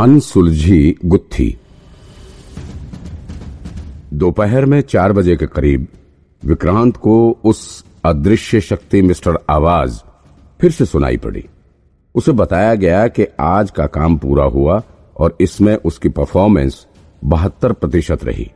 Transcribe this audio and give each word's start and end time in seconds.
अनसुलझी 0.00 0.96
गुत्थी। 1.04 1.56
दोपहर 4.12 4.64
में 4.64 4.80
चार 4.80 5.12
बजे 5.12 5.36
के 5.36 5.46
करीब 5.46 5.86
विक्रांत 6.44 6.96
को 6.96 7.38
उस 7.44 7.84
अदृश्य 8.04 8.60
शक्ति 8.60 9.02
मिस्टर 9.02 9.38
आवाज़ 9.50 10.00
फिर 10.60 10.70
से 10.70 10.84
सुनाई 10.84 11.16
पड़ी। 11.16 11.44
उसे 12.14 12.32
बताया 12.32 12.74
गया 12.74 13.08
कि 13.08 13.26
आज 13.40 13.70
का 13.70 13.86
काम 13.86 14.16
पूरा 14.16 14.44
हुआ 14.44 14.82
और 15.16 15.36
इसमें 15.40 15.76
उसकी 15.76 16.08
परफॉर्मेंस 16.08 16.86
बहत्तर 17.24 17.72
प्रतिशत 17.72 18.24
रही। 18.24 18.50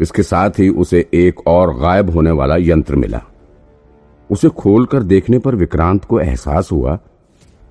इसके 0.00 0.22
साथ 0.22 0.50
ही 0.50 0.68
उसे 0.68 1.06
एक 1.14 1.46
और 1.46 1.78
गायब 1.78 2.10
होने 2.10 2.30
वाला 2.30 2.56
यंत्र 2.56 2.96
मिला। 2.96 3.22
उसे 4.30 4.48
खोलकर 4.48 5.02
देखने 5.02 5.38
पर 5.38 5.54
विक्रांत 5.54 6.04
को 6.04 6.20
एहसास 6.20 6.72
हुआ 6.72 6.96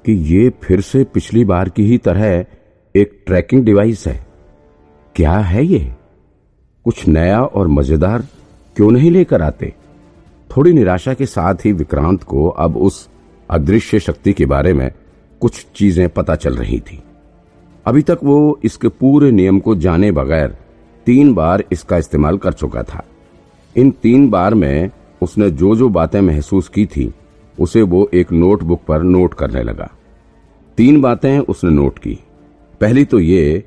कि 0.06 0.14
ये 0.36 0.52
फिर 0.64 0.82
से 0.82 1.04
पिछली 1.04 1.46
बार 1.46 1.70
की 1.70 1.84
ही 1.84 1.98
तरह 1.98 2.46
एक 2.96 3.24
ट्रैकिंग 3.26 3.64
डिवाइस 3.66 4.08
है। 4.08 4.26
क्या 5.16 5.32
है 5.32 5.66
ये? 5.66 5.94
कुछ 6.86 7.08
नया 7.08 7.44
और 7.44 7.68
मज़ेदार 7.68 8.22
क्यों 8.76 8.92
नहीं 8.92 9.12
लेकर 9.12 9.42
आते? 9.42 9.74
थोड़ी 10.58 10.74
निराशा 10.74 11.14
के 11.14 11.26
साथ 11.26 11.56
ही 11.56 11.72
विक्रांत 11.72 12.24
को 12.24 12.48
अब 12.48 12.78
उस 12.78 13.10
अदृश्य 13.50 14.00
शक्ति 14.00 14.34
के 14.34 14.46
बारे 14.46 14.74
में 14.74 14.92
कुछ 15.42 15.66
चीज़ें 15.76 16.10
पता 16.10 16.36
चल 16.36 16.56
रही 16.56 16.80
थी। 16.80 17.04
अभी 17.86 18.02
तक 18.02 18.20
वो 18.24 18.60
इसके 18.64 18.88
पूरे 18.88 19.32
नियम 19.32 19.60
को 19.60 19.76
जाने 19.76 20.12
बगैर 20.12 20.58
तीन 21.06 21.34
बार 21.34 21.64
इसका 21.72 21.98
इस्तेमाल 21.98 22.38
कर 22.38 22.54
चुका 22.54 22.84
था। 22.84 23.04
इन 23.78 23.92
तीन 23.92 24.30
बार 24.30 24.54
में 24.54 24.90
उसने 25.22 25.50
जो 25.50 25.76
जो 25.76 25.90
बातें 25.90 26.22
महसूस 26.22 26.68
की 26.68 26.86
थी, 26.86 27.14
उसे 27.60 27.82
वो 27.82 28.10
एक 28.14 28.32
नोटबुक 28.32 28.82
पर 28.88 29.04
नोट 29.04 29.34
करने 29.34 29.64
लगा। 29.64 29.90
तीन 30.78 31.02
बातें 31.02 31.40
उसने 31.40 31.72
नोट 31.72 32.00
की। 32.00 32.20
पहली 32.82 33.06
तो 33.06 33.20
ये 33.20 33.64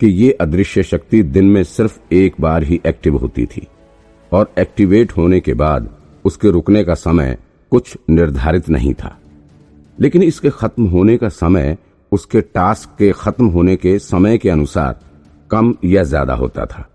कि 0.00 0.06
ये 0.06 0.30
अदृश्य 0.32 0.82
शक्ति 0.82 1.22
दिन 1.22 1.44
में 1.44 1.62
सिर्फ़ 1.64 1.98
एक 2.14 2.34
बार 2.40 2.62
ही 2.62 2.80
एक्टिव 2.86 3.16
होती 3.16 3.46
थी 3.46 3.66
और 4.32 4.52
एक्टिवेट 4.58 5.12
होने 5.12 5.40
के 5.40 5.54
बाद 5.54 5.88
उसके 6.24 6.50
रुकने 6.50 6.84
का 6.84 6.94
समय 6.94 7.36
कुछ 7.72 7.96
निर्धारित 8.10 8.68
नहीं 8.68 8.94
था। 8.94 9.16
लेकिन 9.98 10.22
इसके 10.22 10.50
खत्म 10.50 10.86
होने 10.86 11.16
का 11.16 11.28
समय, 11.28 11.76
उसके 12.12 12.40
टास्क 12.40 12.88
के 12.98 13.10
खत्म 13.12 13.46
होने 13.46 13.76
के 13.76 13.98
समय 13.98 14.38
के 14.38 14.50
अनुसार 14.50 15.00
कम 15.50 15.74
या 15.84 16.02
ज़्यादा 16.02 16.34
होता 16.34 16.66
था। 16.66 16.88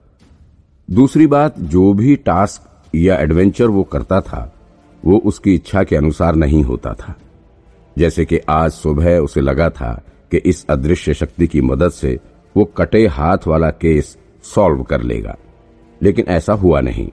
दूसरी 0.90 1.28
बात, 1.28 1.60
जो 1.60 1.94
भी 1.94 2.16
टास्क 2.16 2.96
या 2.96 3.18
एडवेंचर 3.18 3.68
वो 3.68 3.84
करता 3.84 4.22
था, 4.22 4.52
वो 5.04 5.18
उसकी 5.18 5.56
इच्छा 5.56 5.84
के 5.84 5.96
अनुसार 5.96 6.36
नहीं 6.36 6.64
होता 6.64 6.94
था। 6.94 7.16
जैसे 7.98 8.26
कि 8.26 8.40
आज 8.50 8.72
सुबह 8.72 9.18
उसे 9.18 9.42
लगा 9.42 9.70
था 9.70 10.02
कि 10.36 10.50
इस 10.50 10.66
अदृश्य 10.70 11.14
शक्ति 11.14 11.48
की 11.48 11.62
मदद 11.62 11.90
से 11.90 12.20
वो 12.58 12.66
कटे 12.66 13.08
हाथ 13.08 13.38
वाला 13.48 13.70
केस 13.70 14.18
सॉल्व 14.44 14.84
कर 14.84 15.02
लेगा। 15.02 15.36
लेकिन 16.04 16.26
ऐसा 16.28 16.54
हुआ 16.54 16.82
नहीं। 16.82 17.10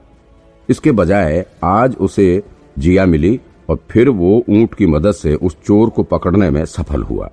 इसके 0.69 0.93
बजाय 0.93 1.47
आज 1.65 1.97
उसे 1.97 2.43
जिया 2.79 3.07
मिली 3.07 3.41
और 3.69 3.79
फिर 3.91 4.09
वो 4.09 4.45
ऊँट 4.49 4.75
की 4.75 4.87
मदद 4.87 5.13
से 5.13 5.35
उस 5.35 5.57
चोर 5.67 5.91
को 5.91 6.03
पकड़ने 6.03 6.51
में 6.51 6.65
सफल 6.65 7.03
हुआ। 7.03 7.31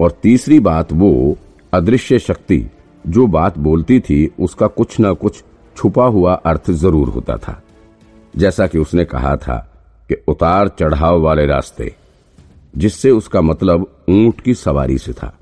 और 0.00 0.10
तीसरी 0.22 0.60
बात 0.60 0.92
वो 0.92 1.36
अदृश्य 1.72 2.18
शक्ति 2.18 2.70
जो 3.06 3.26
बात 3.26 3.58
बोलती 3.58 4.00
थी, 4.00 4.30
उसका 4.40 4.66
कुछ 4.66 5.00
ना 5.00 5.12
कुछ 5.12 5.44
छुपा 5.76 6.04
हुआ 6.04 6.34
अर्थ 6.34 6.70
ज़रूर 6.70 7.08
होता 7.08 7.36
था। 7.36 7.62
जैसा 8.36 8.66
कि 8.66 8.78
उसने 8.78 9.04
कहा 9.04 9.36
था 9.36 9.72
कि 10.08 10.14
उतार 10.28 10.68
चढ़ाव 10.68 11.20
वाले 11.20 11.46
रास्ते। 11.46 11.94
जिससे 12.76 13.10
उसका 13.10 13.40
मतलब 13.40 13.86
ऊँट 14.08 14.40
की 14.40 14.54
सवारी 14.54 14.98
से 14.98 15.12
था। 15.12 15.32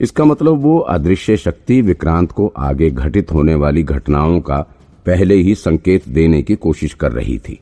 इसका 0.00 0.24
मतलब 0.24 0.60
वो 0.62 0.78
अदृश्य 0.78 1.36
शक्ति 1.36 1.80
विक्रांत 1.82 2.32
को 2.32 2.46
आगे 2.58 2.90
घटित 2.90 3.32
होने 3.32 3.54
वाली 3.54 3.82
घटनाओं 3.84 4.40
का 4.40 4.60
पहले 5.06 5.34
ही 5.36 5.54
संकेत 5.54 6.08
देने 6.08 6.42
की 6.42 6.54
कोशिश 6.56 6.94
कर 6.94 7.12
रही 7.12 7.38
थी। 7.38 7.58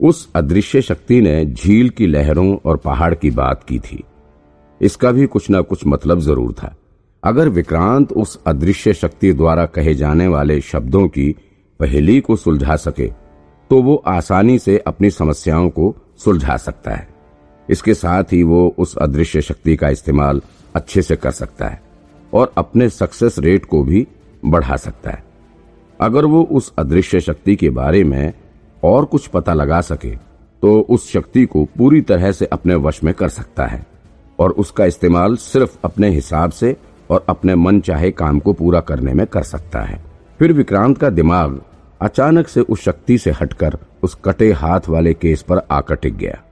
उस 0.00 0.28
अदृश्य 0.34 0.80
शक्ति 0.82 1.20
ने 1.20 1.44
झील 1.44 1.90
की 1.90 2.06
लहरों 2.06 2.56
और 2.56 2.76
पहाड़ 2.76 3.14
की 3.14 3.30
बात 3.32 3.64
की 3.64 3.78
थी। 3.80 4.02
इसका 4.80 5.12
भी 5.12 5.26
कुछ 5.26 5.48
ना 5.50 5.60
कुछ 5.62 5.86
मतलब 5.86 6.20
ज़रूर 6.20 6.52
था। 6.52 6.74
अगर 7.22 7.48
विक्रांत 7.48 8.12
उस 8.12 8.38
अदृश्य 8.46 8.94
शक्ति 8.94 9.32
द्वारा 9.32 9.66
कहे 9.66 9.94
जाने 9.94 10.26
वाले 10.28 10.60
शब्दों 10.62 11.06
की 11.08 11.34
पहली 11.80 12.20
को 12.20 12.36
सुलझा 12.36 12.76
सके 12.78 13.06
तो 13.70 13.80
वो 13.82 13.94
आसानी 14.08 14.58
से 14.58 14.76
अपनी 14.78 15.10
समस्याओं 15.12 15.68
को 15.70 15.94
सुलझा 16.18 16.56
सकता 16.56 16.94
है। 16.94 17.08
इसके 17.70 17.94
साथ 17.94 18.32
ही 18.32 18.42
वो 18.42 18.74
उस 18.78 18.96
अदृश्य 18.96 19.40
शक्ति 19.42 19.76
का 19.76 19.88
इस्तेमाल 19.88 20.40
अच्छे 20.74 21.02
से 21.02 21.16
कर 21.16 21.30
सकता 21.30 21.66
है 21.66 21.80
और 22.32 22.52
अपने 22.56 22.88
सक्सेस 22.88 23.38
रेट 23.38 23.64
को 23.64 23.82
भी 23.82 24.06
बढ़ा 24.44 24.76
सकता 24.76 25.10
है। 25.10 25.24
अगर 26.00 26.24
वो 26.24 26.42
उस 26.42 26.72
अदृश्य 26.78 27.20
शक्ति 27.20 27.56
के 27.56 27.70
बारे 27.70 28.04
में 28.04 28.32
और 28.82 29.04
कुछ 29.04 29.26
पता 29.26 29.54
लगा 29.54 29.80
सके 29.80 30.10
तो 30.62 30.78
उस 30.80 31.10
शक्ति 31.12 31.44
को 31.44 31.64
पूरी 31.78 32.00
तरह 32.00 32.32
से 32.32 32.46
अपने 32.46 32.74
वश 32.74 33.02
में 33.04 33.12
कर 33.14 33.28
सकता 33.28 33.66
है 33.66 33.84
और 34.38 34.50
उसका 34.50 34.84
इस्तेमाल 34.84 35.36
सिर्फ़ 35.36 35.76
अपने 35.84 36.08
हिसाब 36.08 36.50
से 36.50 36.76
और 37.10 37.24
अपने 37.28 37.54
मन 37.54 37.80
चाहे 37.80 38.10
काम 38.10 38.38
को 38.38 38.52
पूरा 38.52 38.80
करने 38.80 39.14
में 39.14 39.26
कर 39.26 39.42
सकता 39.42 39.80
है। 39.80 40.02
फिर 40.38 40.52
विक्रांत 40.52 40.98
का 40.98 41.10
दिमाग 41.10 41.60
अचानक 42.00 42.48
से 42.48 42.60
उस 42.60 42.82
शक्ति 42.82 43.18
से 43.18 43.30
हटकर 43.30 43.78
उस 44.02 44.14
कटे 44.24 44.50
हाथ 44.52 44.88
वाले 44.88 45.14
केस 45.14 45.42
पर 45.42 45.60
आकर 45.70 45.94
टिक 45.94 46.16
गया। 46.16 46.43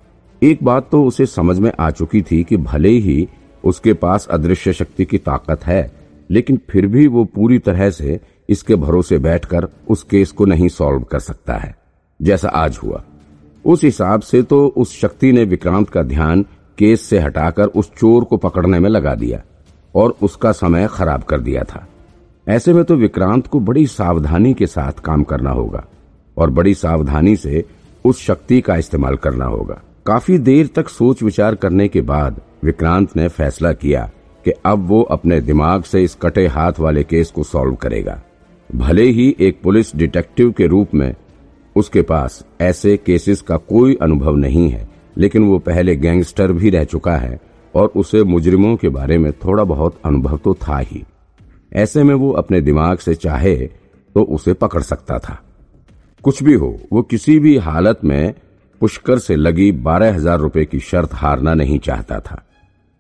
एक 0.43 0.63
बात 0.65 0.89
तो 0.91 1.05
उसे 1.05 1.25
समझ 1.27 1.59
में 1.59 1.71
आ 1.81 1.91
चुकी 1.91 2.21
थी 2.23 2.43
कि 2.45 2.57
भले 2.57 2.89
ही 2.91 3.29
उसके 3.65 3.93
पास 3.95 4.27
अदृश्य 4.27 4.73
शक्ति 4.73 5.05
की 5.05 5.19
ताकत 5.19 5.65
है, 5.65 5.93
लेकिन 6.31 6.59
फिर 6.71 6.87
भी 6.87 7.07
वो 7.07 7.25
पूरी 7.25 7.59
तरह 7.59 7.91
से 7.91 8.19
इसके 8.49 8.77
भरोसे 8.77 9.19
बैठकर 9.19 9.69
उस 9.89 10.03
केस 10.03 10.31
को 10.31 10.45
नहीं 10.45 10.69
सॉल्व 10.69 11.03
कर 11.03 11.19
सकता 11.19 11.57
है, 11.57 11.75
जैसा 12.21 12.49
आज 12.49 12.79
हुआ। 12.83 13.03
उस 13.65 13.85
हिसाब 13.85 14.21
से 14.21 14.43
तो 14.43 14.67
उस 14.67 14.97
शक्ति 15.01 15.31
ने 15.33 15.45
विक्रांत 15.45 15.91
का 15.91 16.03
ध्यान 16.03 16.43
केस 16.79 17.03
से 17.03 17.19
हटाकर 17.19 17.67
उस 17.67 17.93
चोर 17.93 18.25
को 18.25 18.37
पकड़ने 18.37 18.79
में 18.79 18.89
लगा 18.91 19.15
दिया 19.15 19.41
और 19.95 20.17
उसका 20.23 20.53
समय 20.53 20.89
खराब 20.91 21.23
कर 21.23 21.41
दिया 21.41 21.63
था। 21.65 21.87
ऐसे 22.47 22.73
में 22.73 22.83
तो 22.85 22.97
विक्रांत 22.97 23.47
को 23.47 23.61
बड़ी 23.61 23.87
सावधानी 23.87 24.55
के 24.55 24.67
साथ 24.67 25.01
काम 25.01 25.23
करना 25.23 25.51
होगा 25.51 25.85
और 26.37 26.51
बड़ी 26.51 26.75
सावधानी 26.75 27.37
से 27.37 27.65
उस 28.05 28.23
शक्ति 28.23 28.61
का 28.61 28.77
इस्तेमाल 28.77 29.17
करना 29.17 29.45
होगा। 29.47 29.81
काफ़ी 30.07 30.37
देर 30.39 30.67
तक 30.67 30.89
सोच 30.89 31.23
विचार 31.23 31.55
करने 31.55 31.87
के 31.89 32.01
बाद 32.01 32.41
विक्रांत 32.65 33.17
ने 33.17 33.27
फैसला 33.29 33.73
किया 33.73 34.01
कि 34.45 34.51
अब 34.67 34.87
वो 34.89 35.03
अपने 35.03 35.41
दिमाग 35.41 35.83
से 35.83 36.03
इस 36.03 36.15
कटे 36.15 36.47
हाथ 36.47 36.81
वाले 36.81 37.05
केस 37.05 37.31
को 37.31 37.43
सॉल्व 37.43 37.75
करेगा। 37.75 38.21
भले 38.71 39.05
ही 39.05 39.37
एक 39.41 39.61
पुलिस 39.63 39.95
डिटेक्टिव 39.97 40.51
के 40.53 40.67
रूप 40.67 40.95
में 40.95 41.15
उसके 41.77 42.03
पास 42.03 42.45
ऐसे 42.61 42.97
केसेस 42.97 43.41
का 43.41 43.57
कोई 43.57 43.97
अनुभव 44.03 44.37
नहीं 44.37 44.69
है, 44.71 44.89
लेकिन 45.17 45.45
वो 45.45 45.59
पहले 45.59 45.97
गैंगस्टर 45.97 46.53
भी 46.53 46.71
रह 46.71 46.85
चुका 46.85 47.17
है 47.17 47.41
और 47.75 47.93
उसे 47.97 48.25
मुजरिमों 48.25 48.77
के 48.77 48.89
बारे 48.89 49.19
में 49.19 49.33
थोड़ा 49.35 49.65
बहुत 49.65 50.01
अनुभव 50.05 50.37
तो 50.37 50.55
था 50.69 50.79
ही। 50.79 51.05
ऐसे 51.73 52.03
में 52.03 52.15
वो 52.15 52.31
अपने 52.33 52.61
दिमाग 52.61 52.99
से 52.99 53.15
चाहे 53.15 53.57
तो 53.57 54.23
उसे 54.25 54.53
पकड़ 54.53 54.83
सकता 54.83 55.19
था। 55.19 55.43
कुछ 56.25 56.43
भी 56.43 56.55
हो, 56.55 56.77
वो 56.93 57.03
किसी 57.03 57.39
भी 57.39 57.57
हालत 57.59 58.01
में 58.05 58.35
पुष्कर 58.83 59.19
से 59.19 59.35
लगी 59.37 59.71
बारह 59.73 60.15
हज़ार 60.15 60.39
रुपए 60.41 60.65
की 60.65 60.79
शर्त 60.81 61.13
हारना 61.15 61.53
नहीं 61.55 61.79
चाहता 61.79 62.19
था। 62.21 62.43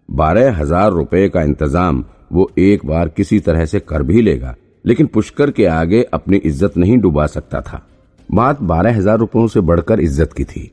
बारह 0.09 0.56
हज़ार 0.56 0.91
रुपए 0.93 1.28
का 1.28 1.43
इंतज़ाम 1.43 2.04
वो 2.32 2.48
एक 2.60 2.84
बार 2.87 3.09
किसी 3.09 3.38
तरह 3.41 3.65
से 3.65 3.81
कर 3.81 4.03
भी 4.03 4.20
लेगा, 4.22 4.54
लेकिन 4.84 5.06
पुष्कर 5.06 5.50
के 5.50 5.65
आगे 5.66 6.03
अपनी 6.12 6.37
इज़्ज़त 6.38 6.76
नहीं 6.76 6.98
डुबा 6.98 7.26
सकता 7.26 7.60
था। 7.60 7.82
बात 8.28 8.60
बारह 8.62 8.97
हज़ार 8.97 9.19
रुपयों 9.19 9.47
से 9.47 9.60
बढ़कर 9.62 10.00
इज़्ज़त 10.00 10.32
की 10.32 10.44
थी। 10.44 10.70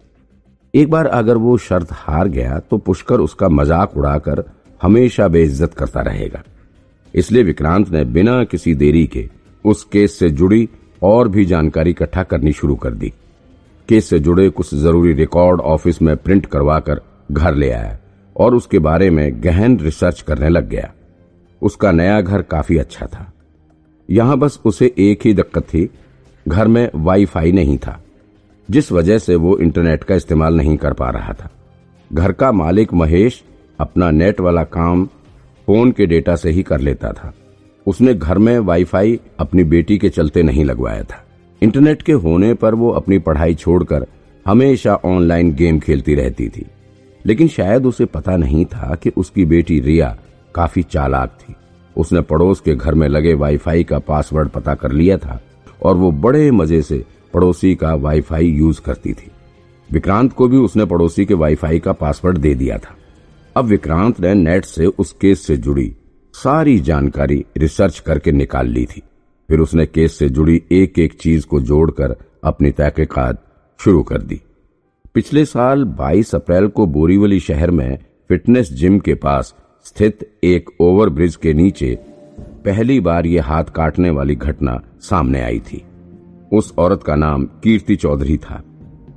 एक 0.73 0.89
बार 0.89 1.07
अगर 1.07 1.37
वो 1.37 1.57
शर्त 1.59 1.93
हार 1.93 2.27
गया 2.29 2.59
तो 2.61 2.77
पुष्कर 2.79 3.19
उसका 3.19 3.49
मज़ाक 3.49 3.97
उड़ाकर 3.97 4.43
हमेशा 4.81 5.27
बेइज्जत 5.27 5.73
करता 5.73 6.01
रहेगा। 6.01 6.43
इसलिए 7.13 7.43
विक्रांत 7.43 7.89
ने 7.89 8.03
बिना 8.07 8.43
किसी 8.43 8.73
देरी 8.75 9.05
के 9.07 9.27
उस 9.65 9.83
केस 9.91 10.19
से 10.19 10.29
जुड़ी 10.31 10.67
और 11.03 11.27
भी 11.27 11.45
जानकारी 11.45 11.91
इकट्ठा 11.91 12.23
करनी 12.25 12.51
शुरू 12.53 12.75
कर 12.75 12.93
दी। 12.93 13.11
केस 13.89 14.09
से 14.09 14.19
जुड़े 14.19 14.49
कुछ 14.49 14.73
ज़रूरी 14.75 15.13
रिकॉर्ड 15.13 15.61
ऑफ़िस 15.61 16.01
में 16.01 16.17
प्रिंट 16.17 16.45
करवाकर 16.45 17.01
घर 17.31 17.55
ले 17.55 17.69
आया 17.71 17.97
और 18.35 18.55
उसके 18.55 18.79
बारे 18.79 19.09
में 19.09 19.43
गहन 19.43 19.77
रिसर्च 19.79 20.21
करने 20.21 20.49
लग 20.49 20.69
गया। 20.69 20.91
उसका 21.61 21.91
नया 21.91 22.21
घर 22.21 22.41
काफ़ी 22.41 22.77
अच्छा 22.77 23.05
था। 23.05 23.31
यहाँ 24.09 24.37
बस 24.37 24.59
उसे 24.65 24.93
एक 24.97 25.25
ही 25.25 25.33
दिक्कत 25.33 25.63
थी, 25.63 25.89
घर 26.47 26.67
में 26.67 26.89
वाईफाई 26.95 27.51
नहीं 27.51 27.77
था, 27.77 27.99
जिस 28.69 28.91
वजह 28.91 29.17
से 29.17 29.35
वो 29.35 29.57
इंटरनेट 29.57 30.03
का 30.03 30.15
इस्तेमाल 30.15 30.57
नहीं 30.57 30.77
कर 30.77 30.93
पा 30.93 31.09
रहा 31.09 31.33
था। 31.33 31.49
घर 32.13 32.31
का 32.31 32.51
मालिक 32.51 32.93
महेश 32.93 33.43
अपना 33.79 34.11
नेट 34.11 34.39
वाला 34.39 34.63
काम 34.63 35.05
फ़ोन 35.67 35.91
के 35.91 36.05
डेटा 36.05 36.35
से 36.35 36.49
ही 36.49 36.63
कर 36.63 36.79
लेता 36.79 37.11
था। 37.11 37.33
उसने 37.87 38.13
घर 38.13 38.37
में 38.37 38.59
वाईफाई 38.59 39.19
अपनी 39.39 39.63
बेटी 39.63 39.97
के 39.97 40.09
चलते 40.09 40.43
नहीं 40.43 40.65
लगवाया 40.65 41.03
था। 41.03 41.25
इंटरनेट 41.61 42.01
के 42.01 42.11
होने 42.11 42.53
पर 42.53 42.75
वो 42.75 42.89
अपनी 42.89 43.19
पढ़ाई 43.19 43.55
छोड़कर 43.55 44.05
हमेशा 44.47 44.95
ऑनलाइन 44.95 45.53
गेम 45.53 45.79
खेलती 45.79 46.15
रहती 46.15 46.49
थी। 46.49 46.65
लेकिन 47.25 47.47
शायद 47.47 47.85
उसे 47.85 48.05
पता 48.05 48.37
नहीं 48.37 48.65
था 48.65 48.95
कि 48.95 49.11
उसकी 49.17 49.45
बेटी 49.45 49.79
रिया 49.79 50.17
काफ़ी 50.55 50.83
चालाक 50.83 51.37
थी। 51.41 51.55
उसने 51.97 52.21
पड़ोस 52.21 52.59
के 52.59 52.75
घर 52.75 52.93
में 52.93 53.07
लगे 53.07 53.33
वाईफाई 53.33 53.83
का 53.83 53.99
पासवर्ड 53.99 54.49
पता 54.49 54.75
कर 54.75 54.91
लिया 54.91 55.17
था 55.17 55.41
और 55.83 55.95
वो 55.95 56.11
बड़े 56.11 56.51
मज़े 56.51 56.81
से 56.81 57.05
पड़ोसी 57.33 57.75
का 57.75 57.95
वाईफाई 57.95 58.47
यूज़ 58.47 58.81
करती 58.81 59.13
थी। 59.13 59.31
विक्रांत 59.91 60.33
को 60.33 60.47
भी 60.47 60.57
उसने 60.57 60.85
पड़ोसी 60.85 61.25
के 61.25 61.33
वाईफाई 61.33 61.79
का 61.79 61.91
पासवर्ड 61.91 62.37
दे 62.37 62.53
दिया 62.55 62.77
था। 62.77 62.95
अब 63.55 63.65
विक्रांत 63.65 64.19
ने 64.19 64.33
नेट 64.33 64.65
से 64.65 64.85
उस 64.85 65.13
केस 65.13 65.47
से 65.47 65.57
जुड़ी 65.57 65.95
सारी 66.33 66.79
जानकारी 66.79 67.45
रिसर्च 67.57 67.99
करके 67.99 68.31
निकाल 68.31 68.67
ली 68.67 68.85
थी। 68.85 69.01
फिर 69.49 69.59
उसने 69.59 69.85
केस 69.85 70.17
से 70.17 70.29
जुड़ी 70.29 70.61
एक 70.71 70.99
एक 70.99 71.13
चीज़ 71.13 71.45
को 71.45 71.59
जोड़कर 71.61 72.15
अपनी 72.43 72.71
तहकीकात 72.71 73.43
शुरू 73.79 74.03
कर 74.03 74.21
दी। 74.21 74.41
पिछले 75.13 75.45
साल 75.45 75.83
22 75.95 76.33
अप्रैल 76.35 76.67
को 76.67 76.85
बोरीवली 76.87 77.39
शहर 77.39 77.71
में 77.71 77.97
फिटनेस 78.29 78.71
जिम 78.73 78.99
के 78.99 79.13
पास 79.15 79.53
स्थित 79.85 80.29
एक 80.43 80.69
ओवरब्रिज 80.81 81.35
के 81.35 81.53
नीचे 81.53 81.97
पहली 82.65 82.99
बार 82.99 83.25
ये 83.25 83.39
हाथ 83.39 83.63
काटने 83.75 84.09
वाली 84.09 84.35
घटना 84.35 84.79
सामने 85.01 85.41
आई 85.41 85.59
थी। 85.59 85.83
उस 86.53 86.73
औरत 86.77 87.03
का 87.03 87.15
नाम 87.15 87.45
कीर्ति 87.63 87.95
चौधरी 87.95 88.37
था 88.37 88.63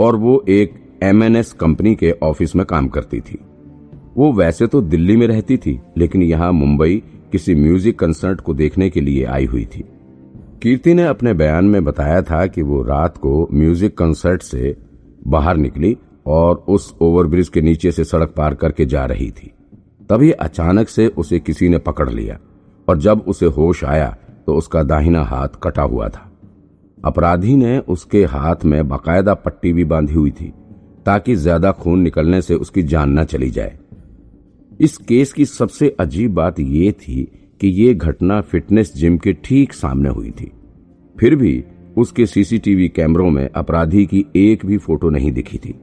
और 0.01 0.17
वो 0.17 0.45
एक 0.49 0.75
एमएनएस 1.03 1.53
कंपनी 1.53 1.95
के 1.95 2.11
ऑफ़िस 2.23 2.57
में 2.57 2.65
काम 2.67 2.89
करती 2.89 3.21
थी। 3.21 3.39
वो 4.17 4.33
वैसे 4.33 4.67
तो 4.67 4.81
दिल्ली 4.81 5.17
में 5.17 5.27
रहती 5.27 5.57
थी, 5.57 5.81
लेकिन 5.99 6.23
यहाँ 6.23 6.53
मुंबई 6.53 7.03
किसी 7.33 7.55
म्यूज़िक 7.55 7.99
कंसर्ट 7.99 8.41
को 8.41 8.55
देखने 8.55 8.91
के 8.91 9.01
लिए 9.01 9.25
आई 9.25 9.45
हुई 9.45 9.65
थी। 9.65 9.85
कीर्ति 10.63 10.93
ने 10.95 11.05
अपने 11.05 11.33
बयान 11.35 11.65
में 11.65 11.85
बताया 11.85 12.21
था 12.23 12.47
कि 12.47 12.63
वो 12.63 12.83
रात 12.83 13.17
को 13.17 13.49
म्यूज़िक 13.53 13.97
कंसर्ट 13.99 14.43
से 14.43 14.77
बाहर 15.29 15.57
निकली 15.57 15.97
और 16.27 16.57
उस 16.69 16.95
ओवरब्रिज 17.03 17.49
के 17.49 17.61
नीचे 17.61 17.93
से 17.93 18.05
सड़क 18.05 18.35
पार 18.37 18.55
करके 18.55 18.87
जा 18.87 19.05
रही 19.05 19.31
थी। 19.31 19.53
तभी 20.11 20.31
अचानक 20.31 20.89
से 20.89 21.07
उसे 21.09 21.41
किसी 21.41 21.69
ने 21.69 21.79
पकड़ 21.79 22.09
लिया 22.11 22.39
और 22.89 22.99
जब 22.99 23.25
उसे 23.29 23.47
होश 23.49 23.83
आया 23.85 24.09
तो 24.47 24.57
उसका 24.57 24.83
दाहिना 24.83 25.25
हाथ 25.25 25.61
कटा 25.63 25.83
हुआ 25.83 26.09
था। 26.09 26.31
अपराधी 26.99 27.57
ने 27.57 27.79
उसके 27.89 28.25
हाथ 28.27 28.65
में 28.65 28.89
बाकायदा 28.89 29.35
पट्टी 29.35 29.73
भी 29.73 29.85
बांधी 29.85 30.15
हुई 30.15 30.31
थी 30.31 30.53
ताकि 31.07 31.35
ज़्यादा 31.37 31.73
खून 31.73 32.01
निकलने 32.01 32.43
से 32.43 32.55
उसकी 32.55 32.83
जान 32.85 33.19
न 33.19 33.25
चली 33.25 33.51
जाए। 33.51 33.79
इस 34.81 34.97
केस 34.99 35.33
की 35.33 35.45
सबसे 35.45 35.97
अजीब 36.01 36.35
बात 36.35 36.61
यह 36.61 36.93
थी 36.93 37.31
कि 37.63 37.69
ये 37.69 37.93
घटना 37.95 38.41
फिटनेस 38.41 38.93
जिम 38.95 39.17
के 39.17 39.33
ठीक 39.45 39.73
सामने 39.73 40.09
हुई 40.09 40.31
थी। 40.31 40.51
फिर 41.17 41.35
भी 41.37 41.63
उसके 41.97 42.27
सीसीटीवी 42.27 42.89
कैमरों 42.89 43.31
में 43.31 43.49
अपराधी 43.49 44.05
की 44.07 44.25
एक 44.37 44.67
भी 44.67 44.79
फ़ोटो 44.79 45.11
नहीं 45.11 45.33
दिखी 45.33 45.59
थी। 45.59 45.75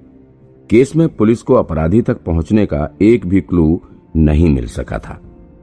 केस 0.70 0.96
में 0.96 1.08
पुलिस 1.10 1.42
को 1.42 1.54
अपराधी 1.54 2.02
तक 2.02 2.24
पहुँचने 2.24 2.66
का 2.66 2.90
एक 3.02 3.26
भी 3.26 3.42
क्लू 3.42 3.82
नहीं 4.18 4.50
मिल 4.50 4.68
सका 4.68 5.00
था। 5.00 5.20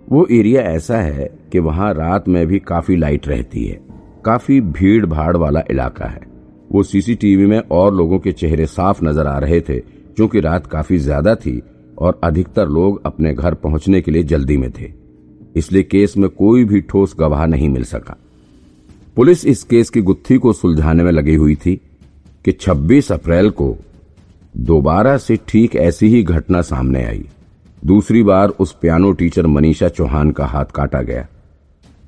वो 0.08 0.26
एरिया 0.30 0.62
ऐसा 0.62 1.00
है 1.00 1.30
कि 1.52 1.58
वहाँ 1.58 1.92
रात 1.94 2.28
में 2.28 2.46
भी 2.46 2.58
काफ़ी 2.58 2.96
लाइट 2.96 3.28
रहती 3.28 3.66
है। 3.66 3.80
काफ़ी 4.24 4.60
भीड़ 4.60 5.06
भाड़ 5.06 5.36
वाला 5.36 5.62
इलाका 5.70 6.06
है। 6.06 6.26
वो 6.72 6.82
सीसीटीवी 6.82 7.46
में 7.46 7.60
और 7.60 7.94
लोगों 7.94 8.18
के 8.18 8.32
चेहरे 8.32 8.66
साफ़ 8.66 9.04
नज़र 9.04 9.26
आ 9.26 9.38
रहे 9.38 9.60
थे 9.60 9.78
क्योंकि 9.78 10.40
रात 10.40 10.66
काफ़ी 10.66 10.98
ज़्यादा 10.98 11.34
थी 11.36 11.60
और 11.98 12.20
अधिकतर 12.24 12.68
लोग 12.68 13.02
अपने 13.06 13.34
घर 13.34 13.54
पहुँचने 13.54 14.00
के 14.00 14.10
लिए 14.10 14.22
जल्दी 14.24 14.56
में 14.56 14.70
थे। 14.70 15.05
इसलिए 15.56 15.82
केस 15.82 16.16
में 16.16 16.28
कोई 16.30 16.64
भी 16.64 16.80
ठोस 16.80 17.14
गवाह 17.18 17.46
नहीं 17.46 17.68
मिल 17.68 17.84
सका। 17.84 18.16
पुलिस 19.16 19.44
इस 19.44 19.62
केस 19.62 19.90
की 19.90 20.00
गुत्थी 20.02 20.38
को 20.38 20.52
सुलझाने 20.52 21.02
में 21.02 21.12
लगी 21.12 21.34
हुई 21.34 21.54
थी 21.56 21.80
कि 22.44 22.52
26 22.52 23.12
अप्रैल 23.12 23.50
को 23.50 23.76
दोबारा 24.56 25.16
से 25.16 25.38
ठीक 25.48 25.76
ऐसी 25.76 26.06
ही 26.06 26.22
घटना 26.22 26.60
सामने 26.62 27.04
आई। 27.04 27.24
दूसरी 27.84 28.22
बार 28.22 28.48
उस 28.48 28.76
पियानो 28.82 29.12
टीचर 29.12 29.46
मनीषा 29.46 29.88
चौहान 29.88 30.30
का 30.30 30.46
हाथ 30.46 30.64
काटा 30.64 31.02
गया, 31.02 31.26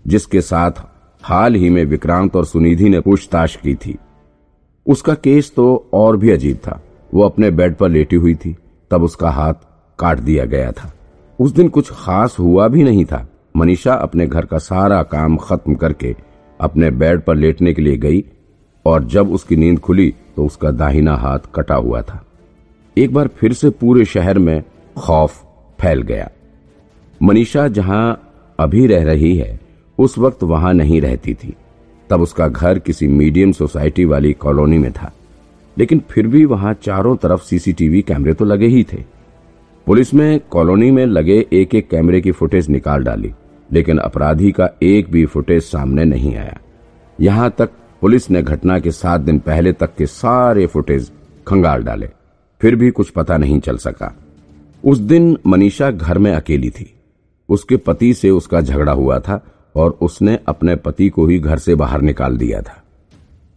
जिसके 0.07 0.41
साथ 0.41 0.71
हाल 1.23 1.55
ही 1.55 1.71
में 1.71 1.85
विक्रांत 1.85 2.37
और 2.37 2.45
सुनिधि 2.45 2.89
ने 2.89 3.01
पूछताछ 3.01 3.57
की 3.57 3.75
थी। 3.75 3.97
उसका 4.87 5.15
केस 5.15 5.53
तो 5.57 5.89
और 5.93 6.17
भी 6.17 6.31
अजीब 6.31 6.57
था। 6.57 6.81
वो 7.15 7.23
अपने 7.23 7.51
बेड 7.51 7.75
पर 7.75 7.89
लेटी 7.89 8.17
हुई 8.17 8.35
थी, 8.35 8.57
तब 8.91 9.03
उसका 9.03 9.31
हाथ 9.31 9.55
काट 9.99 10.19
दिया 10.19 10.45
गया 10.45 10.73
था। 10.73 10.93
उस 11.41 11.53
दिन 11.53 11.69
कुछ 11.69 11.91
खास 11.93 12.37
हुआ 12.39 12.69
भी 12.69 12.83
नहीं 12.83 13.05
था। 13.05 13.29
मनीषा 13.59 13.95
अपने 13.95 14.27
घर 14.27 14.47
का 14.47 14.59
सारा 14.59 15.03
काम 15.03 15.37
खत्म 15.37 15.75
करके 15.75 16.15
अपने 16.61 16.91
बेड 16.91 17.21
पर 17.21 17.37
लेटने 17.37 17.73
के 17.75 17.83
लिए 17.83 17.97
गई 17.97 18.25
और 18.87 19.05
जब 19.05 19.33
उसकी 19.33 19.57
नींद 19.57 19.79
खुली 19.79 20.15
तो 20.37 20.47
उसका 20.47 20.71
दाहिना 20.71 21.17
हाथ 21.17 21.39
कटा 21.55 21.75
हुआ 21.75 22.03
था। 22.03 22.25
एक 22.99 23.15
बार 23.15 23.29
फिर 23.29 23.53
से 23.53 23.71
पूरे 23.71 24.05
शहर 24.05 24.39
में 24.39 24.63
खौफ 24.97 25.43
फैल 25.81 26.03
गया। 26.03 26.31
मनीषा 27.23 27.69
जहाँ 27.69 28.33
अभी 28.59 28.87
रह 28.87 29.05
रही 29.05 29.37
है, 29.37 29.61
उस 29.99 30.19
वक्त 30.19 30.43
वहाँ 30.43 30.75
नहीं 30.75 31.01
रहती 31.01 31.35
थी। 31.35 31.55
तब 32.11 32.21
उसका 32.21 32.49
घर 32.49 32.79
किसी 32.79 33.09
मीडियम 33.09 33.53
सोसाइटी 33.53 34.05
वाली 34.05 34.33
कॉलोनी 34.33 34.79
में 34.79 34.93
था। 34.93 35.13
लेकिन 35.79 36.03
फिर 36.11 36.27
भी 36.27 36.45
वहाँ 36.45 36.75
चारों 36.75 37.17
तरफ़ 37.17 37.43
सीसीटीवी 37.43 38.03
कैमरे 38.03 38.35
तो 38.35 38.45
लगे 38.45 38.67
ही 38.67 38.85
थे। 38.93 39.05
पुलिस 39.87 40.15
में 40.15 40.41
कॉलोनी 40.51 40.91
में 40.91 41.07
लगे 41.07 41.47
एक 41.53 41.75
एक 41.75 41.89
कैमरे 41.91 42.21
की 42.21 42.33
फुटेज 42.33 42.69
निकाल 42.69 43.05
डाली। 43.05 43.33
लेकिन 43.71 43.99
अपराधी 43.99 44.51
का 44.53 44.69
एक 44.83 45.11
भी 45.11 45.25
फुटेज 45.27 45.63
सामने 45.63 46.05
नहीं 46.05 46.35
आया। 46.37 46.59
यहाँ 47.19 47.51
तक 47.59 47.71
पुलिस 48.03 48.31
ने 48.31 48.43
घटना 48.43 48.79
के 48.79 48.91
सात 48.91 49.21
दिन 49.21 49.39
पहले 49.39 49.73
तक 49.73 49.95
के 49.95 50.07
सारे 50.07 50.67
फुटेज 50.67 51.11
खंगाल 51.47 51.83
डाले। 51.83 52.09
फिर 52.61 52.77
भी 52.77 52.91
कुछ 52.91 53.11
पता 53.11 53.37
नहीं 53.37 53.61
चल 53.61 53.77
सका। 53.77 54.15
उस 54.85 54.99
दिन 54.99 55.37
मनीषा 55.47 55.91
घर 55.91 56.19
में 56.19 56.33
अकेली 56.33 56.71
थी। 56.71 56.93
उसके 57.49 57.77
पति 57.77 58.13
से 58.15 58.31
उसका 58.31 58.61
झगड़ा 58.61 58.93
हुआ 58.93 59.19
था 59.19 59.41
और 59.75 59.99
उसने 60.03 60.39
अपने 60.49 60.77
पति 60.77 61.09
को 61.09 61.27
ही 61.27 61.39
घर 61.39 61.59
से 61.59 61.75
बाहर 61.75 62.01
निकाल 62.01 62.37
दिया 62.37 62.61
था। 62.63 62.83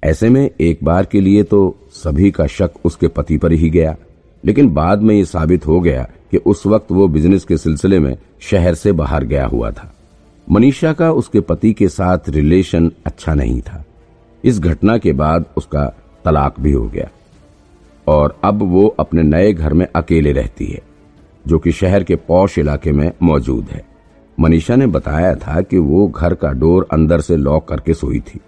ऐसे 0.04 0.30
में 0.30 0.50
एक 0.62 0.84
बार 0.84 1.06
के 1.06 1.22
लिए 1.22 1.44
तो 1.44 1.76
सभी 1.94 2.32
का 2.32 2.48
शक 2.48 2.86
उसके 2.86 3.08
पति 3.08 3.38
पर 3.38 3.52
ही 3.52 3.70
गया, 3.70 3.96
लेकिन 4.44 4.74
बाद 4.74 5.02
में 5.02 5.16
ये 5.16 5.26
साबित 5.26 5.68
हो 5.68 5.80
गया 5.80 6.08
कि 6.32 6.38
उस 6.38 6.66
वक्त 6.66 6.92
वो 6.92 7.08
बिज़नेस 7.08 7.44
के 7.44 7.58
सिलसिले 7.58 8.00
में 8.00 8.16
शहर 8.42 8.74
से 8.74 8.92
बाहर 8.92 9.24
गया 9.24 9.46
हुआ 9.46 9.72
था। 9.72 9.94
मनीषा 10.52 10.94
का 10.94 11.12
उसके 11.12 11.40
पति 11.40 11.74
के 11.74 11.88
साथ 11.88 12.18
रिलेशन 12.30 12.92
अच्छा 13.06 13.34
नहीं 13.34 13.62
था। 13.62 13.86
इस 14.44 14.60
घटना 14.60 14.98
के 14.98 15.14
बाद 15.14 15.46
उसका 15.58 15.86
तलाक 16.26 16.60
भी 16.60 16.72
हो 16.72 16.88
गया। 16.88 17.10
और 18.08 18.40
अब 18.44 18.62
वो 18.62 18.88
अपने 18.88 19.24
नए 19.24 19.54
घर 19.54 19.74
में 19.74 19.88
अकेले 19.96 20.32
रहती 20.32 20.66
है, 20.66 20.82
जो 21.48 21.60
कि 21.60 21.72
शहर 21.72 22.04
के 22.04 22.16
पौष 22.16 22.58
इलाके 22.58 22.92
में 22.92 23.12
मौजूद 23.24 23.66
है। 23.72 23.86
मनीषा 24.40 24.76
ने 24.76 24.88
बताया 24.88 25.36
था 25.36 25.62
कि 25.62 25.78
वो 25.78 26.08
घर 26.08 26.34
का 26.34 26.52
डोर 26.52 26.88
अंदर 26.92 27.22
से 27.22 27.36
लॉक 27.36 27.68
करके 27.68 27.94
सोई 27.94 28.20
थी। 28.20 28.40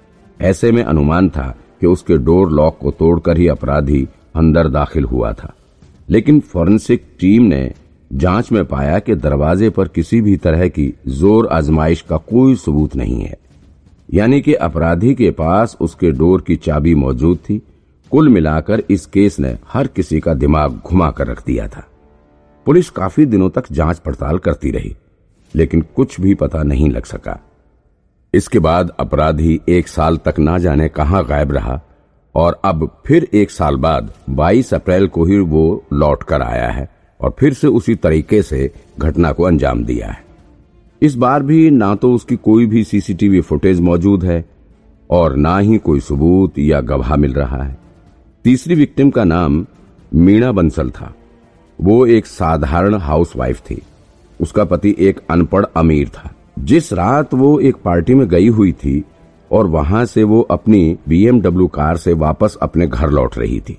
ऐसे 0.42 0.72
में 0.72 0.84
अनुमान 0.84 1.30
था 1.30 1.56
कि 1.82 1.88
उसके 1.88 2.18
डोर 2.18 2.52
लॉक 2.52 2.78
को 2.78 2.92
तोड़कर 2.92 3.38
ही 3.38 3.48
अपराधी 3.48 4.08
अंदर 4.36 4.68
दाखिल 4.68 5.04
हुआ 5.04 5.34
था। 5.34 5.54
लेकिन 6.10 6.40
फॉरेंसिक 6.40 7.04
टीम 7.20 7.44
ने 7.44 7.74
जाँच 8.14 8.52
में 8.52 8.64
पाया 8.66 8.98
कि 9.00 9.16
दरवाजे 9.16 9.70
पर 9.70 9.88
किसी 9.88 10.20
भी 10.22 10.36
तरह 10.38 10.68
की 10.68 10.94
ज़ोर 11.10 11.48
आजमाइश 11.48 12.02
का 12.02 12.18
कोई 12.18 12.56
सबूत 12.56 12.96
नहीं 12.96 13.22
है। 13.22 13.38
यानी 14.10 14.42
कि 14.42 14.54
अपराधी 14.54 15.14
के 15.16 15.30
पास 15.32 15.76
उसके 15.82 16.12
डोर 16.12 16.42
की 16.42 16.56
चाबी 16.56 16.94
मौजूद 16.96 17.38
थी। 17.50 17.62
कुल 18.12 18.30
मिलाकर 18.30 18.84
इस 18.90 19.06
केस 19.06 19.40
ने 19.40 19.56
हर 19.68 19.88
किसी 19.88 20.20
का 20.20 20.34
दिमाग 20.34 20.80
घुमा 20.86 21.10
कर 21.12 21.28
रख 21.28 21.46
दिया 21.46 21.68
था। 21.68 21.88
पुलिस 22.66 22.90
काफ़ी 22.90 23.26
दिनों 23.26 23.50
तक 23.50 23.72
जाँच 23.72 24.00
पड़ताल 24.00 24.38
करती 24.38 24.72
रही, 24.72 24.96
लेकिन 25.54 25.82
कुछ 25.96 26.20
भी 26.22 26.34
पता 26.36 26.64
नहीं 26.64 26.90
लग 26.90 27.06
सका। 27.06 27.40
इसके 28.34 28.60
बाद 28.60 28.96
अपराधी 29.00 29.60
एक 29.70 29.88
साल 29.88 30.18
तक 30.18 30.40
ना 30.40 30.58
जाने 30.58 30.90
कहाँ 30.90 31.26
गायब 31.26 31.52
रहा 31.52 31.82
और 32.36 32.62
अब 32.66 32.90
फिर 33.06 33.28
एक 33.34 33.52
साल 33.52 33.76
बाद 33.78 34.14
22 34.32 34.74
अप्रैल 34.74 35.08
को 35.08 35.26
ही 35.26 35.40
वो 35.40 35.84
लौट 35.94 36.24
कर 36.24 36.42
आया 36.42 36.70
है। 36.70 36.92
और 37.24 37.36
फिर 37.40 37.54
से 37.54 37.68
उसी 37.68 37.96
तरीके 37.96 38.42
से 38.42 38.70
घटना 39.00 39.32
को 39.32 39.44
अंजाम 39.44 39.84
दिया 39.86 40.08
है। 40.08 40.22
इस 41.02 41.16
बार 41.16 41.44
भी 41.44 41.70
ना 41.72 41.94
तो 41.96 42.14
उसकी 42.14 42.36
कोई 42.36 42.66
भी 42.66 42.84
सीसीटीवी 42.84 43.42
फुटेज 43.42 43.80
मौजूद 43.80 44.24
है 44.26 44.44
और 45.10 45.36
ना 45.36 45.58
ही 45.58 45.78
कोई 45.78 46.00
सबूत 46.00 46.60
या 46.60 46.82
गवाह 46.82 47.16
मिल 47.16 47.34
रहा 47.34 47.64
है। 47.64 47.78
तीसरी 48.46 48.76
विक्टिम 48.76 49.10
का 49.10 49.24
नाम 49.24 49.66
मीणा 50.12 50.52
बंसल 50.52 50.90
था। 50.90 51.14
वो 51.80 52.06
एक 52.06 52.26
साधारण 52.26 52.96
हाउसवाइफ 52.96 53.60
थी। 53.62 53.82
उसका 54.40 54.64
पति 54.64 54.96
एक 55.00 55.20
अनपढ़ 55.30 55.66
अमीर 55.78 56.10
था। 56.10 56.34
जिस 56.60 56.92
रात 56.94 57.34
वो 57.34 57.60
एक 57.60 57.76
पार्टी 57.76 58.14
में 58.14 58.28
गई 58.28 58.48
हुई 58.48 58.72
थी 58.74 59.04
और 59.52 59.68
वहाँ 59.68 60.04
से 60.06 60.24
वो 60.24 60.42
अपनी 60.42 60.98
बीएमडब्ल्यू 61.10 61.68
कार 61.68 61.98
से 61.98 62.14
वापस 62.14 62.58
अपने 62.62 62.88
घर 62.88 63.10
लौट 63.10 63.38
रही 63.38 63.60
थी, 63.60 63.78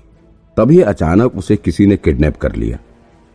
तभी 0.57 0.79
अचानक 0.79 1.35
उसे 1.35 1.55
किसी 1.55 1.85
ने 1.85 1.97
किडनैप 1.97 2.37
कर 2.37 2.55
लिया। 2.55 2.77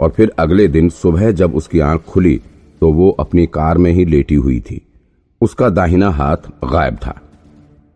और 0.00 0.11
फिर 0.11 0.33
अगले 0.38 0.69
दिन 0.69 0.88
सुबह 0.88 1.30
जब 1.30 1.54
उसकी 1.54 1.80
आँख 1.80 2.02
खुली 2.02 2.40
तो 2.80 2.92
वो 2.92 3.11
अपनी 3.11 3.47
कार 3.47 3.78
में 3.78 3.92
ही 3.92 4.04
लेटी 4.04 4.35
हुई 4.35 4.61
थी। 4.61 4.87
उसका 5.40 5.69
दाहिना 5.69 6.11
हाथ 6.11 6.37
गायब 6.73 6.95
था। 6.95 7.11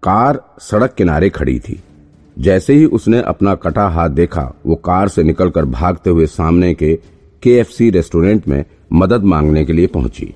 कार 0.02 0.40
सड़क 0.60 0.94
किनारे 0.94 1.30
खड़ी 1.30 1.60
थी। 1.60 1.82
जैसे 2.38 2.74
ही 2.74 2.84
उसने 2.84 3.22
अपना 3.22 3.54
कटा 3.54 3.88
हाथ 3.88 4.08
देखा, 4.08 4.52
वो 4.66 4.74
कार 4.74 5.08
से 5.08 5.22
निकलकर 5.22 5.64
भागते 5.64 6.10
हुए 6.10 6.26
सामने 6.26 6.74
के 6.74 6.98
केएफसी 7.42 7.90
रेस्टोरेंट 7.90 8.48
में 8.48 8.64
मदद 8.92 9.22
मांगने 9.22 9.64
के 9.64 9.72
लिए 9.72 9.86
पहुँची। 9.86 10.34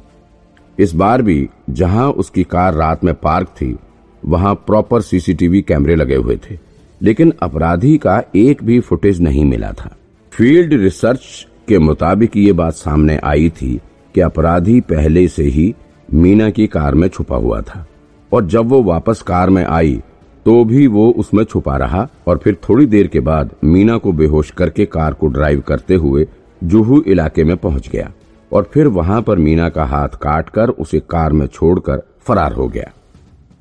इस 0.78 0.94
बार 0.94 1.22
भी 1.22 1.48
जहाँ 1.70 2.10
उसकी 2.10 2.44
कार 2.44 2.75
रात 2.75 3.04
में 3.04 3.14
पार्क 3.14 3.48
थी, 3.48 3.76
वहाँ 4.25 4.54
प्रॉपर 4.54 5.00
सीसीटीवी 5.00 5.62
कैमरे 5.62 5.96
लगे 5.96 6.14
हुए 6.14 6.37
थे। 6.37 6.58
लेकिन 7.02 7.32
अपराधी 7.42 7.98
का 7.98 8.22
एक 8.37 8.64
भी 8.64 8.80
फुटेज 8.80 9.20
नहीं 9.20 9.44
मिला 9.44 9.72
था। 9.72 9.96
फ़ील्ड 10.32 10.72
रिसर्च 10.75 11.47
के 11.68 11.78
मुताबिक 11.78 12.37
ये 12.37 12.52
बात 12.52 12.72
सामने 12.72 13.18
आई 13.25 13.48
थी 13.50 13.80
कि 14.14 14.20
अपराधी 14.20 14.80
पहले 14.80 15.28
से 15.28 15.42
ही 15.42 15.75
मीना 16.14 16.50
की 16.50 16.66
कार 16.66 16.94
में 16.94 17.08
छुपा 17.08 17.37
हुआ 17.37 17.60
था 17.60 17.87
और 18.32 18.46
जब 18.46 18.68
वो 18.68 18.82
वापस 18.82 19.22
कार 19.22 19.50
में 19.50 19.64
आई 19.64 20.02
तो 20.44 20.64
भी 20.64 20.87
वो 20.87 21.10
उसमें 21.10 21.44
छुपा 21.44 21.76
रहा 21.76 22.08
और 22.26 22.38
फिर 22.38 22.56
थोड़ी 22.68 22.87
देर 22.87 23.06
के 23.06 23.20
बाद 23.20 23.50
मीना 23.64 23.96
को 23.96 24.12
बेहोश 24.12 24.50
करके 24.50 24.84
कार 24.84 25.14
को 25.14 25.26
ड्राइव 25.26 25.60
करते 25.60 25.94
हुए 25.94 26.26
जुहू 26.64 27.00
इलाके 27.06 27.44
में 27.44 27.56
पहुँच 27.56 27.88
गया 27.88 28.12
और 28.52 28.70
फिर 28.75 28.87
वहाँ 28.87 29.22
पर 29.22 29.38
मीना 29.38 29.68
का 29.68 29.84
हाथ 29.84 30.08
काटकर 30.08 30.68
उसे 30.68 31.00
कार 31.00 31.32
में 31.32 31.46
छोड़कर 31.46 32.02
फरार 32.20 32.52
हो 32.52 32.68
गया। 32.68 32.90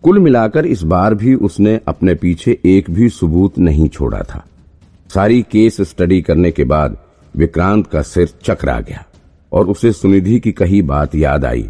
कुल 0.04 0.20
मिलाकर 0.20 0.66
इस 0.66 0.82
बार 0.84 1.14
भी 1.14 1.34
उसने 1.36 1.80
अपने 1.88 2.16
पीछे 2.16 2.60
एक 2.66 2.92
भी 2.92 3.10
सबूत 3.10 3.60
नहीं 3.60 3.90
छोड़ा 3.90 4.20
था। 4.20 4.46
सारी 5.14 5.42
केस 5.42 5.82
स्टडी 5.82 6.22
करने 6.22 6.52
के 6.52 6.64
बाद 6.64 6.98
विक्रांत 7.38 7.88
का 7.88 8.02
सिर 8.02 8.30
चकरा 8.44 8.80
गया 8.80 9.06
और 9.52 9.68
उसे 9.70 9.92
सुनिधि 9.92 10.40
की 10.40 10.52
कही 10.52 10.82
बात 10.82 11.16
याद 11.16 11.46
आई। 11.46 11.70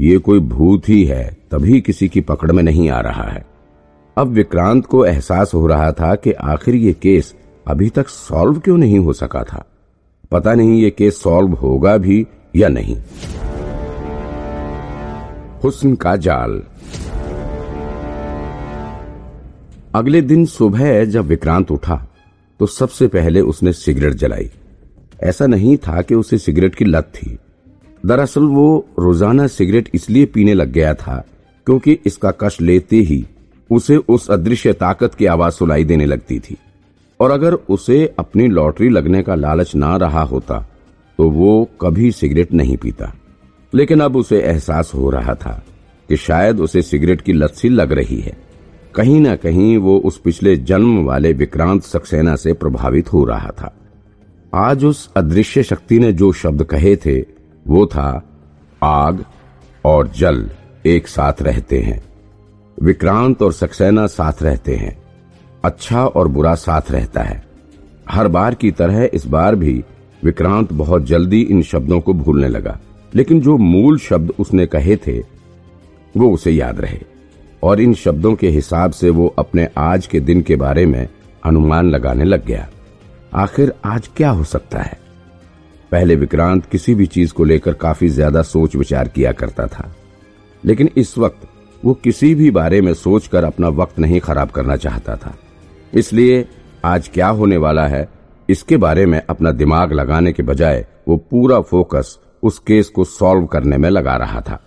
ये 0.00 0.18
कोई 0.18 0.40
भूत 0.40 0.88
ही 0.88 1.04
है, 1.04 1.36
तभी 1.50 1.80
किसी 1.80 2.08
की 2.08 2.20
पकड़ 2.20 2.52
में 2.52 2.62
नहीं 2.62 2.88
आ 2.90 3.00
रहा 3.00 3.28
है। 3.30 3.44
अब 4.16 4.28
विक्रांत 4.28 4.86
को 4.86 5.04
एहसास 5.06 5.54
हो 5.54 5.66
रहा 5.66 5.92
था 5.92 6.14
कि 6.14 6.32
आखिर 6.32 6.74
ये 6.74 6.92
केस 6.92 7.34
अभी 7.68 7.88
तक 7.88 8.08
सॉल्व 8.08 8.58
क्यों 8.60 8.76
नहीं 8.76 8.98
हो 8.98 9.12
सका 9.12 9.42
था? 9.42 9.64
पता 10.30 10.54
नहीं 10.54 10.80
ये 10.82 10.90
केस 10.90 11.22
सॉल्व 11.22 11.52
होगा 11.52 11.96
भी 11.96 12.26
या 12.56 12.68
नहीं। 12.68 12.96
हुस्न 15.64 15.94
का 15.94 16.16
जाल। 16.16 16.62
अगले 19.94 20.20
दिन 20.22 20.44
सुबह 20.46 21.04
जब 21.04 21.26
विक्रांत 21.26 21.70
उठा 21.70 22.04
तो 22.60 22.66
सबसे 22.66 23.06
पहले 23.08 23.40
उसने 23.40 23.72
सिगरेट 23.72 24.14
जलाई। 24.14 24.50
ऐसा 25.24 25.46
नहीं 25.46 25.76
था 25.78 26.00
कि 26.02 26.14
उसे 26.14 26.38
सिगरेट 26.38 26.74
की 26.74 26.84
लत 26.84 27.12
थी। 27.14 27.36
दरअसल 28.04 28.44
वो 28.44 28.86
रोज़ाना 28.98 29.46
सिगरेट 29.48 29.88
इसलिए 29.94 30.26
पीने 30.26 30.54
लग 30.54 30.72
गया 30.72 30.92
था 30.94 31.16
क्योंकि 31.66 31.98
इसका 32.06 32.30
कश 32.40 32.60
लेते 32.60 32.96
ही 33.00 33.24
उसे 33.70 33.96
उस 33.96 34.28
अदृश्य 34.30 34.72
ताकत 34.74 35.14
की 35.14 35.26
आवाज़ 35.26 35.54
सुनाई 35.54 35.84
देने 35.84 36.06
लगती 36.06 36.38
थी। 36.40 36.56
और 37.20 37.30
अगर 37.30 37.54
उसे 37.54 38.04
अपनी 38.18 38.46
लॉटरी 38.48 38.88
लगने 38.88 39.22
का 39.22 39.34
लालच 39.34 39.74
ना 39.74 39.96
रहा 39.96 40.22
होता 40.22 40.58
तो 41.18 41.28
वो 41.30 41.68
कभी 41.80 42.10
सिगरेट 42.12 42.52
नहीं 42.52 42.76
पीता। 42.76 43.12
लेकिन 43.72 44.00
अब 44.00 44.16
उसे 44.16 44.40
एहसास 44.40 44.90
हो 44.94 45.10
रहा 45.10 45.34
था 45.34 45.62
कि 46.08 46.16
शायद 46.16 46.60
उसे 46.60 46.82
सिगरेट 46.82 47.20
की 47.20 47.32
लत 47.32 47.54
सी 47.54 47.68
लग 47.68 47.92
रही 47.92 48.20
है। 48.20 48.36
कहीं 48.94 49.20
ना 49.20 49.34
कहीं 49.36 49.76
वो 49.78 49.96
उस 50.00 50.18
पिछले 50.18 50.56
जन्म 50.58 51.04
वाले 51.04 51.32
विक्रांत 51.32 51.82
सक्सेना 51.82 52.34
से 52.36 52.52
प्रभावित 52.54 53.12
हो 53.12 53.24
रहा 53.24 53.50
था। 53.52 53.72
आज 54.54 54.84
उस 54.84 55.10
अदृश्य 55.16 55.62
शक्ति 55.62 55.98
ने 55.98 56.12
जो 56.12 56.32
शब्द 56.32 56.62
कहे 56.62 56.96
थे, 56.96 57.24
वो 57.68 57.86
था, 57.86 58.22
आग 58.82 59.24
और 59.84 60.08
जल 60.08 60.50
एक 60.86 61.08
साथ 61.08 61.32
रहते 61.42 61.80
हैं। 61.80 62.04
विक्रांत 62.82 63.42
और 63.42 63.52
सक्सेना 63.52 64.06
साथ 64.06 64.32
रहते 64.42 64.74
हैं। 64.74 65.02
अच्छा 65.64 66.06
और 66.06 66.28
बुरा 66.28 66.54
साथ 66.54 66.82
रहता 66.90 67.22
है। 67.22 67.44
हर 68.10 68.28
बार 68.28 68.54
की 68.54 68.70
तरह 68.70 69.08
इस 69.14 69.26
बार 69.26 69.56
भी 69.56 69.84
विक्रांत 70.24 70.72
बहुत 70.72 71.04
जल्दी 71.04 71.40
इन 71.40 71.62
शब्दों 71.62 72.00
को 72.00 72.14
भूलने 72.14 72.48
लगा। 72.48 72.80
लेकिन 73.14 73.40
जो 73.40 73.56
मूल 73.56 73.98
शब्द 73.98 74.32
उसने 74.38 74.66
कहे 74.66 74.96
थे, 74.96 75.22
वो 76.16 76.30
उसे 76.30 76.50
याद 76.50 76.80
रहे। 76.80 77.00
और 77.62 77.80
इन 77.80 77.94
शब्दों 77.94 78.34
के 78.34 78.48
हिसाब 78.48 78.90
से 78.90 79.10
वो 79.10 79.34
अपने 79.38 79.68
आज 79.78 80.06
के 80.06 80.20
दिन 80.20 80.42
के 80.42 80.56
बारे 80.56 80.86
में 80.86 81.08
अनुमान 81.44 81.90
लगाने 81.90 82.24
लग 82.24 82.46
गया। 82.46 82.68
आखिर 83.34 83.72
आज 83.84 84.08
क्या 84.16 84.30
हो 84.30 84.44
सकता 84.44 84.78
है? 84.78 84.98
पहले 85.92 86.14
विक्रांत 86.16 86.66
किसी 86.66 86.94
भी 86.94 87.06
चीज़ 87.06 87.32
को 87.32 87.44
लेकर 87.44 87.72
काफ़ी 87.74 88.08
ज़्यादा 88.08 88.42
सोच 88.42 88.74
विचार 88.76 89.08
किया 89.08 89.32
करता 89.32 89.66
था। 89.66 89.88
लेकिन 90.64 90.90
इस 90.96 91.16
वक्त 91.18 91.48
वो 91.82 91.94
किसी 91.94 92.34
भी 92.34 92.50
बारे 92.50 92.80
में 92.80 92.92
सोचकर 92.94 93.44
अपना 93.44 93.68
वक्त 93.68 93.98
नहीं 93.98 94.20
खराब 94.20 94.50
करना 94.50 94.76
चाहता 94.76 95.16
था। 95.16 95.34
इसलिए 95.92 96.44
आज 96.84 97.08
क्या 97.08 97.28
होने 97.28 97.56
वाला 97.56 97.86
है, 97.86 98.08
इसके 98.48 98.76
बारे 98.76 99.06
में 99.06 99.20
अपना 99.20 99.50
दिमाग 99.52 99.92
लगाने 99.92 100.32
के 100.32 100.42
बजाय 100.42 100.84
वो 101.08 101.16
पूरा 101.30 101.60
फोकस 101.60 102.18
उस 102.42 102.58
केस 102.58 102.88
को 102.88 103.04
सॉल्व 103.04 103.46
करने 103.46 103.76
में 103.76 103.88
लगा 103.90 104.16
रहा 104.16 104.40
था। 104.40 104.60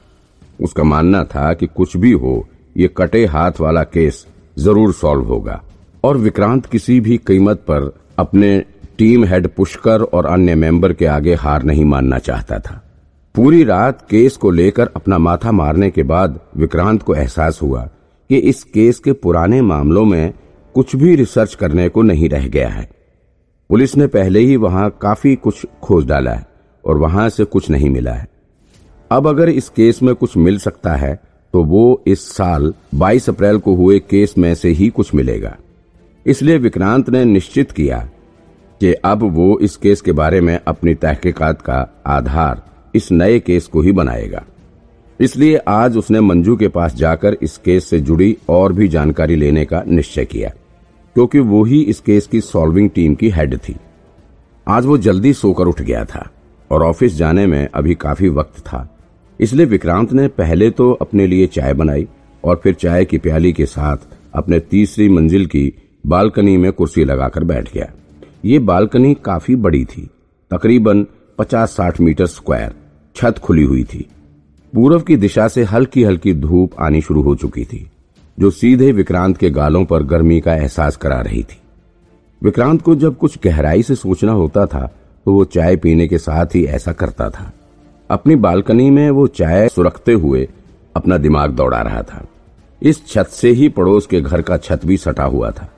उसका 0.62 0.84
मानना 0.84 1.24
था 1.26 1.54
कि 1.54 1.68
कुछ 1.68 1.96
भी 1.98 2.12
हो, 2.12 2.48
ये 2.78 2.88
कटे 2.98 3.26
हाथ 3.26 3.60
वाला 3.60 3.84
केस 3.84 4.26
ज़रूर 4.58 4.94
सॉल्व 4.94 5.26
होगा। 5.26 5.62
और 6.04 6.18
विक्रांत 6.18 6.66
किसी 6.66 7.00
भी 7.00 7.18
कीमत 7.18 7.58
पर 7.62 7.92
अपने 8.18 8.60
टीम 8.98 9.24
हेड 9.26 9.48
पुष्कर 9.48 10.02
और 10.04 10.26
अन्य 10.26 10.56
मेंबर 10.56 10.94
के 10.94 11.06
आगे 11.06 11.34
हार 11.34 11.64
नहीं 11.64 11.86
मानना 11.86 12.18
चाहता 12.20 12.60
था। 12.60 12.82
पूरी 13.36 13.64
रात 13.64 14.02
केस 14.10 14.38
को 14.38 14.52
लेकर 14.52 14.90
अपना 14.96 15.18
माथा 15.18 15.52
मारने 15.52 15.90
के 15.92 16.04
बाद 16.04 16.40
विक्रांत 16.58 17.04
को 17.04 17.16
एहसास 17.16 17.62
हुआ 17.62 17.84
कि 18.30 18.38
इस 18.38 18.64
केस 18.64 19.00
के 19.00 19.14
पुराने 19.14 19.62
मामलों 19.62 20.06
में 20.06 20.34
कुछ 20.76 20.96
भी 20.96 21.16
रिसर्च 21.16 21.54
करने 21.56 21.88
को 21.90 22.02
नहीं 22.02 22.30
रह 22.30 22.48
गया 22.48 22.70
है। 22.70 22.90
पुलिस 23.70 23.96
ने 23.98 24.08
पहले 24.08 24.40
ही 24.40 24.56
वहाँ 24.56 24.90
काफ़ी 25.02 25.36
कुछ 25.36 25.66
खोज 25.84 26.06
डाला 26.06 26.32
है 26.32 26.46
और 26.84 26.98
वहाँ 26.98 27.30
से 27.30 27.44
कुछ 27.44 27.70
नहीं 27.70 27.90
मिला 27.90 28.14
है। 28.14 28.28
अब 29.12 29.28
अगर 29.28 29.50
इस 29.50 29.70
केस 29.70 30.02
में 30.04 30.14
कुछ 30.16 30.38
मिल 30.38 30.58
सकता 30.60 30.96
है 30.96 31.16
तो 31.54 31.64
वो 31.64 32.04
इस 32.08 32.28
साल 32.30 32.74
22 32.96 33.30
अप्रैल 33.30 33.60
को 33.60 33.76
हुए 33.76 34.00
केस 34.00 34.34
में 34.38 34.54
से 34.56 34.70
ही 34.70 34.90
कुछ 34.90 35.14
मिलेगा। 35.16 35.56
इसलिए 36.28 36.58
विक्रांत 36.58 37.10
ने 37.10 37.24
निश्चित 37.26 37.72
किया 37.72 37.98
कि 38.82 38.92
अब 39.06 39.22
वो 39.34 39.58
इस 39.60 39.76
केस 39.76 40.02
के 40.02 40.12
बारे 40.12 40.42
में 40.42 40.60
अपनी 40.68 40.94
तहकीकात 40.96 41.62
का 41.62 41.88
आधार 42.06 42.62
इस 42.96 43.12
नए 43.12 43.40
केस 43.40 43.68
को 43.68 43.82
ही 43.82 43.92
बनाएगा। 43.92 44.44
इसलिए 45.20 45.58
आज 45.68 45.98
उसने 45.98 46.22
मंजू 46.22 46.56
के 46.56 46.68
पास 46.68 46.96
जाकर 46.96 47.38
इस 47.42 47.58
केस 47.58 47.90
से 47.90 48.00
जुड़ी 48.00 48.36
और 48.50 48.74
भी 48.74 48.88
जानकारी 48.88 49.36
लेने 49.36 49.66
का 49.66 49.84
निश्चय 49.88 50.26
किया, 50.26 50.50
क्योंकि 51.16 51.40
वो 51.40 51.64
ही 51.64 51.82
इस 51.82 52.00
केस 52.00 52.28
की 52.28 52.42
सॉल्विंग 52.42 52.90
टीम 52.90 53.16
की 53.16 53.30
हेड 53.30 53.58
थी। 53.60 53.76
आज 54.68 54.86
वो 54.86 54.98
जल्दी 55.00 55.34
सोकर 55.34 55.68
उठ 55.68 55.82
गया 55.82 56.04
था 56.06 56.30
और 56.72 56.84
ऑफ़िस 56.84 57.16
जाने 57.16 57.48
में 57.48 57.68
अभी 57.68 57.96
काफ़ी 57.96 58.30
वक्त 58.30 58.60
था। 58.60 58.88
इसलिए 59.40 59.66
विक्रांत 59.66 60.14
ने 60.14 60.28
पहले 60.28 60.70
तो 60.70 60.92
अपने 60.92 61.28
लिए 61.28 61.48
चाय 61.48 61.74
बनाई 61.74 62.08
और 62.44 62.60
फिर 62.64 62.74
चाय 62.74 63.06
की 63.06 63.18
प्याली 63.18 63.54
के 63.54 63.66
साथ 63.66 64.08
अपने 64.34 64.60
तीसरी 64.62 65.10
मंजिल 65.10 65.46
की 65.46 65.74
बालकनी 66.08 66.56
में 66.58 66.72
कुर्सी 66.72 67.04
लगाकर 67.06 67.44
बैठ 67.44 67.74
गया। 67.74 67.92
ये 68.46 68.60
बालकनी 68.60 69.14
काफ़ी 69.26 69.56
बड़ी 69.56 69.84
थी, 69.86 70.10
तकरीबन 70.52 71.06
पचास 71.40 71.72
साठ 71.72 72.00
मीटर 72.02 72.26
स्क्वायर 72.26 72.74
छत 73.16 73.38
खुली 73.38 73.64
हुई 73.64 73.84
थी। 73.84 74.08
पूर्व 74.74 75.02
की 75.02 75.16
दिशा 75.18 75.48
से 75.48 75.64
हल्की 75.64 76.04
हल्की 76.04 76.34
धूप 76.34 76.80
आनी 76.80 77.02
शुरू 77.02 77.22
हो 77.22 77.36
चुकी 77.36 77.66
थी, 77.66 77.90
जो 78.38 78.52
सीधे 78.52 78.92
विक्रांत 78.92 79.38
के 79.38 79.50
गालों 79.50 79.84
पर 79.86 80.04
गर्मी 80.04 80.40
का 80.42 80.56
एहसास 80.56 80.98
करा 80.98 81.20
रही 81.22 81.44
थी। 81.44 81.62
विक्रांत 82.42 82.82
को 82.82 82.96
जब 82.96 83.18
कुछ 83.18 83.38
गहराई 83.44 83.84
से 83.84 83.96
सोचना 83.96 84.32
होता 84.34 84.66
था 84.66 84.86
तो 85.26 85.34
वो 85.34 85.46
चाय 85.46 85.76
पीने 85.76 86.08
के 86.08 86.18
साथ 86.18 86.56
ही 86.56 86.66
ऐसा 86.66 86.92
करता 86.94 87.30
था। 87.30 87.52
अपनी 88.10 88.36
बालकनी 88.38 88.90
में 88.90 89.10
वो 89.12 89.28
चाय 89.30 89.68
सुरखते 89.68 90.14
हुए 90.14 90.48
अपना 90.96 91.18
दिमाग 91.18 91.52
दौड़ा 91.52 91.82
रहा 91.82 92.02
था। 92.04 92.26
इस 92.82 93.08
छत 93.08 93.28
से 93.28 93.50
ही 93.50 93.70
पड़ोस 93.70 94.08
के 94.08 94.22
घर 94.22 94.42
का 94.42 94.58
छत 94.58 94.86
भी 94.86 94.98
सटा 94.98 95.24
हुआ 95.26 95.52
था। 95.52 95.70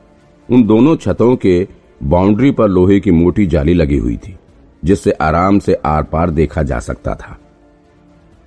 उन 0.50 0.64
दोनों 0.64 0.96
छतों 0.96 1.36
के 1.36 1.68
बाउंड्री 2.04 2.52
पर 2.52 2.70
लोहे 2.70 3.00
की 3.00 3.12
मोटी 3.12 3.46
जाली 3.48 3.74
लगी 3.74 3.98
हुई 3.98 4.16
थी, 4.18 4.36
जिससे 4.84 5.12
आराम 5.12 5.60
से 5.60 5.74
आर 5.76 6.04
पार 6.04 6.30
देखा 6.30 6.64
जा 6.64 6.80
सकता 6.80 7.16
था। 7.16 7.38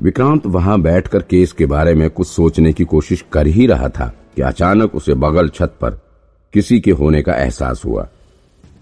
विक्रांत 0.01 0.47
वहाँ 0.47 0.81
बैठकर 0.81 1.23
केस 1.23 1.53
के 1.53 1.67
बारे 1.67 1.95
में 1.95 2.09
कुछ 2.11 2.27
सोचने 2.27 2.73
की 2.73 2.85
कोशिश 2.85 3.25
कर 3.33 3.47
ही 3.47 3.67
रहा 3.67 3.89
था 3.89 4.13
कि 4.37 4.43
अचानक 4.43 4.95
उसे 4.95 5.15
बगल 5.15 5.49
छत 5.49 5.75
पर 5.81 6.01
किसी 6.55 6.81
के 6.81 6.91
होने 6.91 7.23
का 7.23 7.35
एहसास 7.35 7.83
हुआ। 7.85 8.09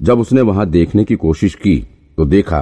जब 0.00 0.20
उसने 0.20 0.40
वहाँ 0.40 0.66
देखने 0.66 1.04
की 1.04 1.16
कोशिश 1.16 1.54
की 1.54 1.78
तो 2.18 2.24
देखा 2.24 2.60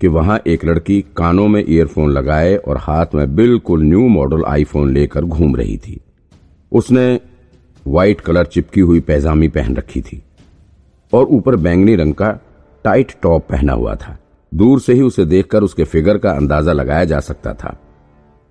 कि 0.00 0.08
वहाँ 0.08 0.40
एक 0.46 0.64
लड़की 0.64 1.00
कानों 1.16 1.46
में 1.48 1.64
ईयरफोन 1.68 2.10
लगाए 2.10 2.56
और 2.56 2.76
हाथ 2.76 3.14
में 3.14 3.34
बिल्कुल 3.36 3.82
न्यू 3.82 4.06
मॉडल 4.08 4.44
आईफोन 4.44 4.92
लेकर 4.92 5.24
घूम 5.24 5.56
रही 5.56 5.76
थी। 5.78 6.00
उसने 6.72 7.20
व्हाइट 7.86 8.20
कलर 8.20 8.46
चिपकी 8.46 8.80
हुई 8.80 9.00
पैजामी 9.00 9.48
पहन 9.48 9.76
रखी 9.76 10.00
थी 10.00 10.22
और 11.12 11.26
ऊपर 11.26 11.56
बैंगनी 11.56 11.94
रंग 11.96 12.14
का 12.14 12.30
टाइट 12.84 13.12
टॉप 13.22 13.46
पहना 13.48 13.72
हुआ 13.72 13.94
था। 13.94 14.16
दूर 14.52 14.80
से 14.80 14.92
ही 14.92 15.02
उसे 15.02 15.24
देखकर 15.24 15.62
उसके 15.62 15.84
फिगर 15.84 16.18
का 16.18 16.30
अंदाज़ा 16.30 16.72
लगाया 16.72 17.04
जा 17.04 17.20
सकता 17.20 17.52
था। 17.54 17.76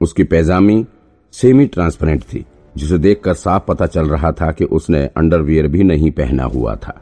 उसकी 0.02 0.24
पैजामी 0.24 0.86
सेमी 1.34 1.66
ट्रांसपेरेंट 1.66 2.24
थी, 2.24 2.46
जिसे 2.76 2.98
देखकर 2.98 3.34
साफ़ 3.34 3.64
पता 3.68 3.86
चल 3.86 4.08
रहा 4.08 4.32
था 4.32 4.52
कि 4.52 4.66
उसने 4.66 5.06
अंडरवियर 5.18 5.68
भी 5.68 5.84
नहीं 5.84 6.12
पहना 6.12 6.44
हुआ 6.44 6.76
था। 6.76 7.02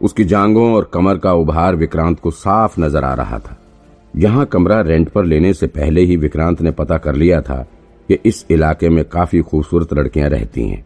उसकी 0.00 0.24
जांगों 0.24 0.72
और 0.74 0.90
कमर 0.94 1.18
का 1.18 1.32
उभार 1.32 1.76
विक्रांत 1.76 2.20
को 2.20 2.30
साफ़ 2.30 2.80
नज़र 2.80 3.04
आ 3.04 3.14
रहा 3.14 3.38
था। 3.38 3.56
यहाँ 4.16 4.46
कमरा 4.46 4.80
रेंट 4.80 5.08
पर 5.08 5.24
लेने 5.24 5.52
से 5.52 5.66
पहले 5.66 6.00
ही 6.00 6.16
विक्रांत 6.16 6.60
ने 6.60 6.70
पता 6.70 6.98
कर 6.98 7.14
लिया 7.14 7.40
था 7.40 7.66
कि 8.08 8.18
इस 8.24 8.44
इलाके 8.50 8.88
में 8.88 9.04
काफ़ी 9.04 9.40
खूबसूरत 9.40 9.92
लड़कियाँ 9.92 10.28
रहती 10.28 10.68
हैं। 10.68 10.84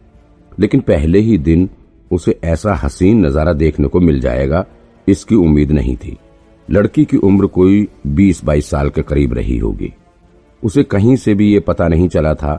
लेकिन 0.57 0.81
पहले 0.81 1.19
ही 1.19 1.37
दिन 1.39 1.69
उसे 2.11 2.39
ऐसा 2.43 2.73
हसीन 2.75 3.25
नज़ारा 3.25 3.53
देखने 3.53 3.87
को 3.87 3.99
मिल 3.99 4.19
जाएगा, 4.19 4.65
इसकी 5.07 5.35
उम्मीद 5.35 5.71
नहीं 5.71 5.95
थी। 5.95 6.17
लड़की 6.67 7.05
की 7.05 7.17
उम्र 7.19 7.47
कोई 7.47 7.87
20-22 8.07 8.69
साल 8.69 8.89
के 8.89 9.01
करीब 9.01 9.33
रही 9.33 9.57
होगी। 9.57 9.93
उसे 10.63 10.83
कहीं 10.85 11.15
से 11.15 11.33
भी 11.33 11.51
ये 11.51 11.59
पता 11.61 11.87
नहीं 11.87 12.07
चला 12.09 12.33
था 12.35 12.55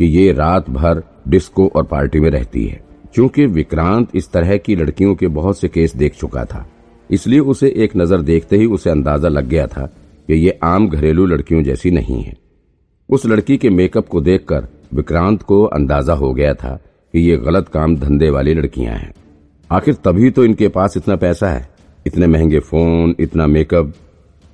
कि 0.00 0.04
ये 0.06 0.32
रात 0.32 0.68
भर 0.70 1.02
डिस्को 1.28 1.66
और 1.68 1.84
पार्टी 1.84 2.20
में 2.20 2.30
रहती 2.30 2.64
है, 2.64 2.80
क्योंकि 3.14 3.46
विक्रांत 3.46 4.16
इस 4.16 4.30
तरह 4.32 4.56
की 4.56 4.76
लड़कियों 4.76 5.14
के 5.14 5.26
बहुत 5.28 5.58
से 5.58 5.68
केस 5.68 5.94
देख 5.96 6.14
चुका 6.14 6.44
था। 6.44 6.66
इसलिए 7.10 7.38
उसे 7.40 7.68
एक 7.76 7.96
नज़र 7.96 8.22
देखते 8.22 8.56
ही 8.56 8.66
उसे 8.66 8.90
अंदाज़ा 8.90 9.28
लग 9.28 9.46
गया 9.46 9.66
था 9.66 9.86
कि 10.28 10.34
ये 10.34 10.58
आम 10.64 10.88
घरेलू 10.88 11.26
लड़कियों 11.26 11.62
जैसी 11.62 11.90
नहीं 11.90 12.22
है। 12.22 12.36
उस 13.08 13.24
लड़की 13.26 13.56
के 13.56 13.70
मेकअप 13.70 14.08
को 14.08 14.20
देखकर 14.20 14.66
विक्रांत 14.94 15.42
को 15.42 15.62
अंदाज़ा 15.64 16.14
हो 16.14 16.32
गया 16.34 16.52
था 16.54 16.78
कि 17.14 17.20
ये 17.20 17.36
गलत 17.36 17.68
काम 17.68 17.96
धंधे 17.96 18.30
वाली 18.30 18.54
लड़कियाँ 18.54 18.94
हैं। 18.94 19.12
आखिर 19.70 19.94
तभी 19.94 20.30
तो 20.30 20.44
इनके 20.44 20.68
पास 20.68 20.96
इतना 20.96 21.16
पैसा 21.16 21.48
है। 21.48 21.68
इतने 22.06 22.26
महँगे 22.26 22.58
फ़ोन, 22.58 23.14
इतना 23.20 23.46
मेकअप, 23.46 23.92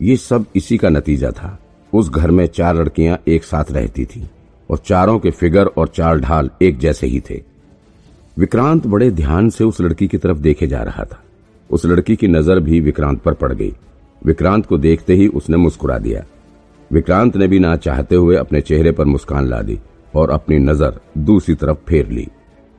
ये 0.01 0.17
सब 0.17 0.45
इसी 0.57 0.77
का 0.77 0.89
नतीजा 0.89 1.31
था। 1.31 1.59
उस 1.93 2.09
घर 2.11 2.31
में 2.31 2.47
चार 2.47 2.77
लड़कियाँ 2.77 3.19
एक 3.29 3.45
साथ 3.45 3.71
रहती 3.71 4.05
थी 4.05 4.25
और 4.71 4.79
चारों 4.79 5.19
के 5.19 5.31
फिगर 5.31 5.67
और 5.67 5.89
चाल 5.89 6.21
ढाल 6.21 6.51
एक 6.63 6.79
जैसे 6.79 7.07
ही 7.07 7.21
थे। 7.21 7.43
विक्रांत 8.39 8.87
बड़े 8.87 9.11
ध्यान 9.11 9.51
से 9.51 9.65
उस 9.65 9.81
लड़की 9.81 10.09
की 10.09 10.19
तरफ़ 10.19 10.39
देखे 10.39 10.67
जा 10.67 10.83
रहा 10.83 11.05
था। 11.05 11.23
उस 11.71 11.85
लड़की 11.87 12.17
की 12.17 12.29
नज़र 12.29 12.61
भी 12.61 12.81
विक्रांत 12.81 13.21
पर 13.23 13.35
पड़ 13.35 13.53
गई। 13.53 13.73
विक्रांत 14.23 14.67
को 14.67 14.79
देखते 14.79 15.15
ही 15.15 15.27
उसने 15.29 15.57
मुस्कुरा 15.57 15.99
दिया। 15.99 16.25
विक्रांत 16.91 17.37
ने 17.37 17.47
भी 17.49 17.59
ना 17.59 17.77
चाहते 17.77 18.15
हुए 18.15 18.37
अपने 18.37 18.61
चेहरे 18.61 18.93
पर 18.93 19.05
मुस्कान 19.05 19.47
ला 19.47 19.61
दी 19.63 19.79
और 20.15 20.31
अपनी 20.31 20.59
नज़र 20.59 21.01
दूसरी 21.19 21.55
तरफ़ 21.55 21.79
फेर 21.89 22.09
ली। 22.09 22.27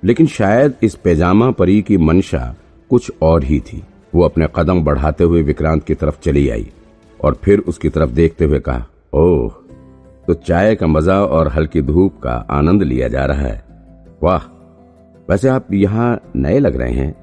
लेकिन 0.05 0.27
शायद 0.27 0.73
इस 0.83 0.95
पैजामा 0.95 1.49
परी 1.51 1.81
की 1.81 1.97
मंशा 1.97 2.55
कुछ 2.91 3.11
और 3.21 3.43
ही 3.43 3.59
थी। 3.59 3.81
वो 4.15 4.23
अपने 4.23 4.47
कदम 4.55 4.83
बढ़ाते 4.83 5.23
हुए 5.23 5.41
विक्रांत 5.41 5.83
की 5.83 5.93
तरफ़ 5.93 6.19
चली 6.19 6.47
आई 6.49 6.67
और 7.19 7.37
फिर 7.43 7.59
उसकी 7.59 7.89
तरफ़ 7.89 8.09
देखते 8.09 8.45
हुए 8.45 8.59
कहा, 8.59 8.85
ओह 9.13 9.53
तो 10.27 10.33
चाय 10.33 10.75
का 10.75 10.87
मज़ा 10.87 11.19
और 11.21 11.47
हल्की 11.47 11.81
धूप 11.81 12.19
का 12.19 12.33
आनंद 12.51 12.83
लिया 12.83 13.07
जा 13.07 13.25
रहा 13.25 13.41
है। 13.41 13.63
वाह, 14.23 14.43
वैसे 15.29 15.49
आप 15.49 15.73
यहाँ 15.73 16.19
नए 16.35 16.59
लग 16.59 16.75
रहे 16.75 16.93
हैं। 16.93 17.15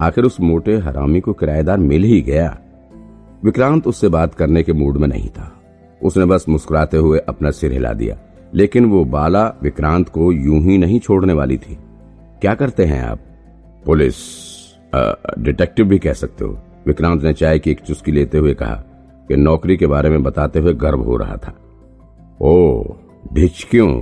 आखिर 0.00 0.24
उस 0.24 0.40
मोटे 0.40 0.76
हरामी 0.76 1.20
को 1.20 1.32
किराएदार 1.32 1.78
मिल 1.78 2.04
ही 2.04 2.20
गया। 2.20 2.56
विक्रांत 3.44 3.86
उससे 3.86 4.08
बात 4.08 4.34
करने 4.34 4.62
के 4.62 4.72
मूड 4.72 4.96
में 4.96 5.08
नहीं 5.08 5.28
था। 5.28 5.52
उसने 6.00 6.24
बस 6.24 6.44
मुस्कुराते 6.48 6.96
हुए 6.96 7.18
अपना 7.18 7.50
सिर 7.50 7.72
हिला 7.72 7.92
दिया, 7.92 8.16
लेकिन 8.54 8.84
वो 8.84 9.04
बाला 9.06 9.46
विक्रांत 9.62 10.08
को 10.08 10.32
यूँ 10.32 10.60
ही 10.62 10.78
नहीं 10.78 11.00
छोड़ने 11.00 11.32
वाली 11.32 11.58
थी। 11.58 11.78
क्या 12.40 12.54
करते 12.54 12.84
हैं 12.84 13.02
आप? 13.02 13.18
पुलिस 13.86 14.14
डिटेक्टिव 15.38 15.86
भी 15.86 15.98
कह 15.98 16.12
सकते 16.12 16.44
हो। 16.44 16.58
विक्रांत 16.86 17.22
ने 17.22 17.32
चाय 17.32 17.58
की 17.58 17.70
एक 17.70 17.80
चुस्की 17.80 18.12
लेते 18.12 18.38
हुए 18.38 18.54
कहा 18.54 18.74
कि 19.28 19.36
नौकरी 19.36 19.76
के 19.76 19.86
बारे 19.86 20.10
में 20.10 20.22
बताते 20.22 20.58
हुए 20.58 20.74
गर्व 20.74 21.00
हो 21.00 21.16
रहा 21.16 21.36
था। 21.36 21.54
ओ, 22.40 22.82
ढिच 23.34 23.66
क्यों? 23.70 24.00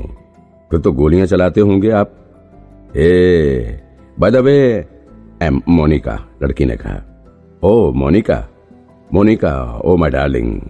फिर 0.71 0.81
तो 0.81 0.93
गोलियाँ 0.93 1.27
चलाते 1.27 1.61
होंगे 1.61 1.91
आप। 1.91 2.17
ए 2.97 3.81
बदबे 4.21 4.59
एम, 5.43 5.61
मोनिका, 5.69 6.19
लड़की 6.43 6.65
ने 6.65 6.77
कहा। 6.77 7.01
Oh, 7.63 7.93
Monica 7.93 8.47
Monica, 9.11 9.81
oh 9.85 9.97
my 9.97 10.11
darling 10.11 10.61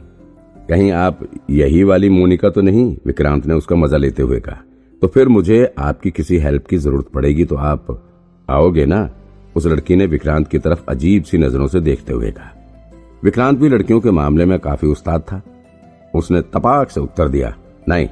कहीं 0.68 0.90
आप 0.92 1.20
यही 1.50 1.82
वाली 1.82 2.08
मोनिका 2.08 2.48
तो 2.50 2.60
नहीं? 2.60 2.96
विक्रांत 3.06 3.46
ने 3.46 3.54
उसका 3.54 3.76
मज़ा 3.76 3.98
लेते 3.98 4.22
हुए 4.22 4.40
कहा। 4.40 4.62
तो 5.04 5.08
फिर 5.08 5.28
मुझे 5.28 5.74
आपकी 5.78 6.10
किसी 6.10 6.36
हेल्प 6.38 6.66
की 6.66 6.76
ज़रूरत 6.76 7.06
पड़ेगी 7.06 7.44
तो 7.44 7.56
आप 7.56 7.86
आओगे 8.50 8.86
ना? 8.86 9.10
उस 9.56 9.66
लड़की 9.66 9.96
ने 9.96 10.06
विक्रांत 10.06 10.48
की 10.48 10.58
तरफ़ 10.58 10.84
अजीब 10.88 11.24
सी 11.24 11.38
नज़रों 11.38 11.66
से 11.66 11.80
देखते 11.80 12.12
हुए 12.12 12.30
कहा। 12.30 12.52
विक्रांत 13.24 13.58
भी 13.58 13.68
लड़कियों 13.68 14.00
के 14.00 14.10
मामले 14.10 14.44
में 14.44 14.58
काफ़ी 14.58 14.88
उस्ताद 14.88 15.20
था। 15.20 15.42
उसने 16.14 16.40
तपाक 16.40 16.90
से 16.90 17.00
उत्तर 17.00 17.28
दिया, 17.28 17.54
नहीं, 17.88 18.08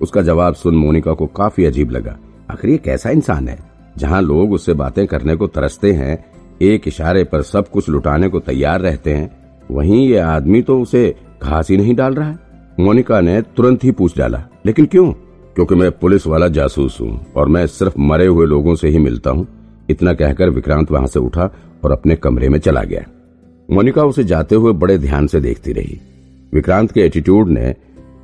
उसका 0.00 0.22
जवाब 0.22 0.54
सुन 0.54 0.76
मोनिका 0.76 1.14
को 1.14 1.26
काफ़ी 1.26 1.64
अजीब 1.64 1.90
लगा। 1.90 2.16
आखिर 2.50 2.70
ये 2.70 2.78
कैसा 2.78 3.10
इंसान 3.10 3.48
है? 3.48 3.58
जहाँ 3.98 4.22
लोग 4.22 4.52
उससे 4.52 4.74
बातें 4.74 5.06
करने 5.06 5.36
को 5.36 5.46
तरसते 5.46 5.92
हैं, 5.92 6.24
एक 6.62 6.88
इशारे 6.88 7.24
पर 7.24 7.42
सब 7.42 7.68
कुछ 7.68 7.88
लुटाने 7.88 8.28
को 8.28 8.40
तैयार 8.40 8.80
रहते 8.80 9.14
हैं, 9.14 9.30
वहीं 9.70 10.08
ये 10.08 10.18
आदमी 10.18 10.62
तो 10.62 10.80
उसे 10.80 11.14
घास 11.42 11.70
ही 11.70 11.76
नहीं 11.76 11.94
डाल 11.94 12.14
रहा 12.14 12.30
है? 12.30 12.38
मोनिका 12.80 13.20
ने 13.20 13.42
तुरंत 13.42 13.84
ही 13.84 13.90
पूछ 13.90 14.18
डाला, 14.18 14.48
लेकिन 14.66 14.86
क्यों? 14.86 15.12
क्योंकि 15.56 15.74
मैं 15.74 15.90
पुलिस 15.90 16.26
वाला 16.26 16.48
जासूस 16.48 17.00
हूँ 17.00 17.32
और 17.36 17.48
मैं 17.48 17.66
सिर्फ़ 17.66 17.94
मरे 17.98 18.26
हुए 18.26 18.46
लोगों 18.46 18.74
से 18.74 18.88
ही 18.88 18.98
मिलता 18.98 19.30
हूँ। 19.30 19.46
इतना 19.90 20.12
कहकर 20.12 20.50
विक्रांत 20.50 20.90
वहाँ 20.90 21.06
से 21.06 21.20
उठा 21.20 21.50
और 21.84 21.92
अपने 21.92 22.16
कमरे 22.16 22.48
में 22.48 22.58
चला 22.58 22.82
गया। 22.82 23.04
मोनिका 23.70 24.04
उसे 24.04 24.24
जाते 24.24 24.54
हुए 24.54 24.72
बड़े 24.72 24.98
ध्यान 24.98 25.26
से 25.26 25.40
देखती 25.40 25.72
रही। 25.72 26.00
विक्रांत 26.52 26.92
के 26.92 27.00
एटीट्यूड 27.00 27.48
ने 27.48 27.74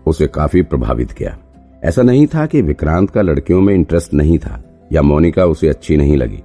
उसे 0.06 0.26
काफ़ी 0.26 0.62
प्रभावित 0.62 1.12
किया। 1.12 1.36
ऐसा 1.84 2.02
नहीं 2.02 2.26
था 2.26 2.46
कि 2.46 2.62
विक्रांत 2.62 3.10
का 3.10 3.22
लड़कियों 3.22 3.60
में 3.60 3.74
इंटरेस्ट 3.74 4.14
नहीं 4.14 4.38
था 4.38 4.62
या 4.92 5.02
मोनिका 5.02 5.46
उसे 5.46 5.68
अच्छी 5.68 5.96
नहीं 5.96 6.16
लगी। 6.16 6.42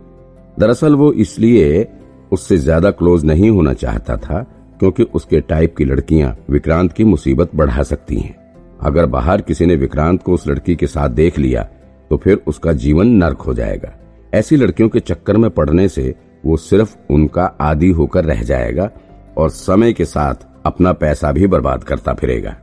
दरअसल 0.60 0.96
वो 0.96 1.12
इसलिए 1.14 1.88
उससे 2.32 2.58
ज़्यादा 2.58 2.92
क्लोज 2.92 3.26
नहीं 3.26 3.50
होना 3.50 3.74
चाहता 3.74 4.18
था 4.18 4.46
क्योंकि 4.80 5.04
उसके 5.04 5.42
टाइप 5.42 5.76
की 5.78 5.86
लड़कियाँ 5.86 6.36
विक्रांत 6.50 6.94
की 6.94 7.04
मुसीबत 7.04 7.56
बढ़ा 7.56 7.84
सकती 7.84 8.16
हैं। 8.16 8.47
अगर 8.82 9.06
बाहर 9.06 9.42
किसी 9.42 9.66
ने 9.66 9.76
विक्रांत 9.76 10.22
को 10.24 10.34
उस 10.34 10.48
लड़की 10.48 10.76
के 10.76 10.88
साथ 10.88 11.10
देख 11.10 11.40
लिया 11.40 11.64
तो 12.10 12.18
फिर 12.18 12.42
उसका 12.48 12.74
जीवन 12.74 13.08
नर्क 13.08 13.38
हो 13.38 13.54
जाएगा। 13.54 13.94
ऐसी 14.34 14.56
लड़कियों 14.56 14.90
के 14.90 15.00
चक्कर 15.00 15.38
में 15.38 15.50
पड़ने 15.50 15.88
से 15.90 16.14
वो 16.46 16.58
सिर्फ़ 16.58 16.96
उनका 17.10 17.46
आदि 17.62 17.90
होकर 17.90 18.26
रह 18.26 18.44
जाएगा 18.44 18.90
और 19.38 19.50
समय 19.50 19.94
के 19.94 20.06
साथ 20.06 20.46
अपना 20.66 20.94
पैसा 20.94 21.32
भी 21.32 21.48
बर्बाद 21.48 21.84
करता 21.84 22.14
फिरेगा। 22.14 22.56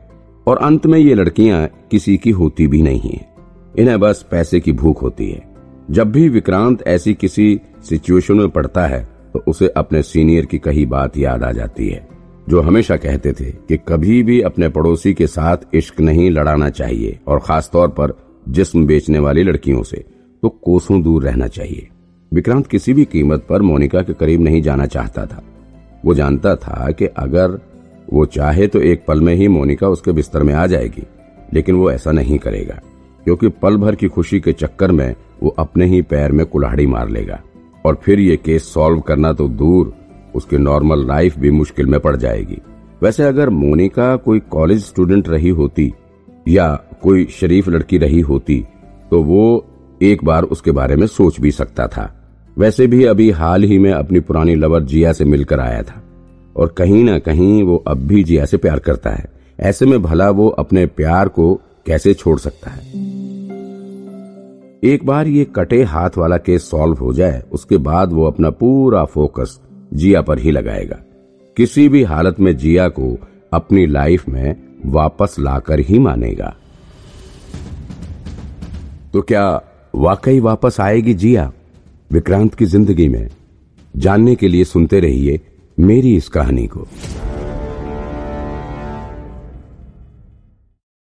और 0.46 0.59
अंत 0.59 0.87
में 0.87 0.98
ये 0.98 1.14
लड़कियाँ 1.14 1.66
किसी 1.90 2.16
की 2.16 2.31
होती 2.31 2.66
भी 2.66 2.83
नहीं 2.83 3.11
है। 3.11 3.27
इन्हें 3.79 3.98
बस 4.00 4.24
पैसे 4.31 4.61
की 4.61 4.72
भूख 4.72 5.03
होती 5.03 5.31
है। 5.31 5.42
जब 5.90 6.12
भी 6.12 6.29
विक्रांत 6.29 6.87
ऐसी 6.87 7.14
किसी 7.14 7.61
सिचुएशन 7.88 8.35
में 8.35 8.48
पड़ता 8.48 8.87
है 8.87 9.09
तो 9.33 9.44
उसे 9.48 9.68
अपने 9.68 10.03
सीनियर 10.03 10.46
की 10.46 10.59
कही 10.59 10.87
बात 10.87 11.16
याद 11.16 11.44
आ 11.44 11.53
जाती 11.53 11.88
है। 11.88 12.07
जो 12.48 12.61
हमेशा 12.61 12.96
कहते 12.96 13.33
थे 13.33 13.50
कि 13.68 13.76
कभी 13.88 14.22
भी 14.22 14.40
अपने 14.40 14.68
पड़ोसी 14.68 15.12
के 15.14 15.26
साथ 15.26 15.74
इश्क 15.74 16.00
नहीं 16.00 16.30
लड़ाना 16.30 16.68
चाहिए 16.70 17.18
और 17.26 17.38
खासतौर 17.38 17.88
पर 17.90 18.12
जिस्म 18.48 18.87
बेचने 18.87 19.18
वाली 19.18 19.42
लड़कियों 19.42 19.83
से 19.83 20.04
तो 20.42 20.48
कोसों 20.64 21.00
दूर 21.02 21.24
रहना 21.24 21.46
चाहिए। 21.46 21.88
विक्रांत 22.33 22.66
किसी 22.66 22.92
भी 22.92 23.04
कीमत 23.04 23.46
पर 23.48 23.62
मोनिका 23.62 24.02
के 24.02 24.12
करीब 24.12 24.40
नहीं 24.40 24.61
जाना 24.62 24.87
चाहता 24.87 25.24
था। 25.26 25.42
वो 26.04 26.14
जानता 26.14 26.54
था 26.57 26.90
कि 26.90 27.07
अगर 27.07 27.59
वो 28.12 28.24
चाहे 28.26 28.66
तो 28.66 28.80
एक 28.80 29.04
पल 29.09 29.20
में 29.20 29.35
ही 29.35 29.48
मोनिका 29.48 29.88
उसके 29.88 30.12
बिस्तर 30.12 30.42
में 30.42 30.54
आ 30.54 30.66
जाएगी, 30.66 31.02
लेकिन 31.54 31.76
वो 31.76 31.90
ऐसा 31.90 32.12
नहीं 32.12 32.38
करेगा, 32.38 32.80
क्योंकि 33.26 33.48
पल 33.48 33.76
भर 33.76 33.94
की 33.94 34.09
खुशी 34.09 34.40
के 34.40 34.52
चक्कर 34.52 34.92
में 34.92 35.14
वो 35.42 35.54
अपने 35.59 35.87
ही 35.87 36.02
पैर 36.02 36.33
में 36.33 36.44
कुल्हाड़ी 36.46 36.87
मार 36.87 37.09
लेगा। 37.09 37.40
और 37.85 38.00
फिर 38.02 38.20
ये 38.20 38.37
केस 38.37 38.72
सॉल्व 38.74 39.00
करना 39.00 39.33
तो 39.33 39.48
दूर 39.48 39.94
उसकी 40.34 40.58
नॉर्मल 40.58 41.06
लाइफ 41.06 41.38
भी 41.38 41.50
मुश्किल 41.50 41.86
में 41.86 41.98
पड़ 42.00 42.16
जाएगी। 42.16 42.60
वैसे 43.02 43.22
अगर 43.22 43.50
मोनिका 43.50 44.14
कोई 44.16 44.40
कॉलेज 44.40 44.84
स्टूडेंट 44.84 45.28
रही 45.28 45.48
होती 45.50 45.92
या 46.48 46.68
कोई 47.02 47.24
शरीफ 47.30 47.68
लड़की 47.68 47.98
रही 47.98 48.20
होती 48.20 48.64
तो 49.10 49.22
वो 49.22 49.66
एक 50.02 50.24
बार 50.24 50.42
उसके 50.42 50.70
बारे 50.70 50.96
में 50.96 51.06
सोच 51.06 51.40
भी 51.40 51.50
सकता 51.50 51.86
था। 51.86 52.10
वैसे 52.58 52.86
भी 52.86 53.04
अभी 53.04 53.30
हाल 53.30 53.64
ही 53.64 53.78
में 53.78 53.92
अपनी 53.92 54.20
पुरानी 54.20 54.54
लवर 54.54 54.82
जिया 54.82 55.12
से 55.12 55.24
मिलकर 55.24 55.60
आया 55.60 55.82
था। 55.82 56.02
और 56.56 56.74
कहीं 56.78 57.02
ना 57.04 57.18
कहीं 57.18 57.62
वो 57.62 57.76
अब 57.86 57.98
भी 57.98 58.22
जिया 58.24 58.44
से 58.44 58.56
प्यार 58.56 58.78
करता 58.78 59.10
है। 59.10 59.32
ऐसे 59.60 59.86
में 59.86 60.02
भला 60.02 60.28
वो 60.30 60.48
अपने 60.48 60.86
प्यार 60.86 61.28
को 61.28 61.54
कैसे 61.86 62.14
छोड़ 62.14 62.38
सकता 62.38 62.70
है? 62.70 62.82
एक 64.84 65.04
बार 65.04 65.26
ये 65.26 65.44
कटे 65.56 65.82
हाथ 65.82 66.18
वाला 66.18 66.36
केस 66.36 66.68
सॉल्व 66.70 66.94
हो 66.94 67.12
जाए, 67.12 67.42
उसके 67.52 67.76
बाद 67.76 68.12
वो 68.12 68.24
अपना 68.24 68.50
पूरा 68.50 69.04
फोकस 69.04 69.58
जिया 69.96 70.22
पर 70.22 70.38
ही 70.38 70.50
लगाएगा। 70.50 70.96
किसी 71.57 71.88
भी 71.88 72.02
हालत 72.02 72.40
में 72.40 72.57
जिया 72.57 72.88
को 72.88 73.18
अपनी 73.52 73.87
लाइफ 73.87 74.28
में 74.28 74.57
वापस 74.87 75.37
लाकर 75.38 75.80
ही 75.80 75.98
मानेगा। 75.98 76.57
तो 79.12 79.22
क्या 79.22 79.61
वाकई 79.94 80.40
वापस 80.40 80.76
आएगी 80.80 81.14
जिया 81.14 81.52
विक्रांत 82.12 82.54
की 82.54 82.64
ज़िंदगी 82.64 83.09
में? 83.09 83.28
जानने 83.96 84.35
के 84.35 84.48
लिए 84.48 84.64
सुनते 84.64 85.00
रहिए 85.00 85.40
मेरी 85.80 86.16
इस 86.16 86.28
कहानी 86.28 86.66
को। 86.66 86.87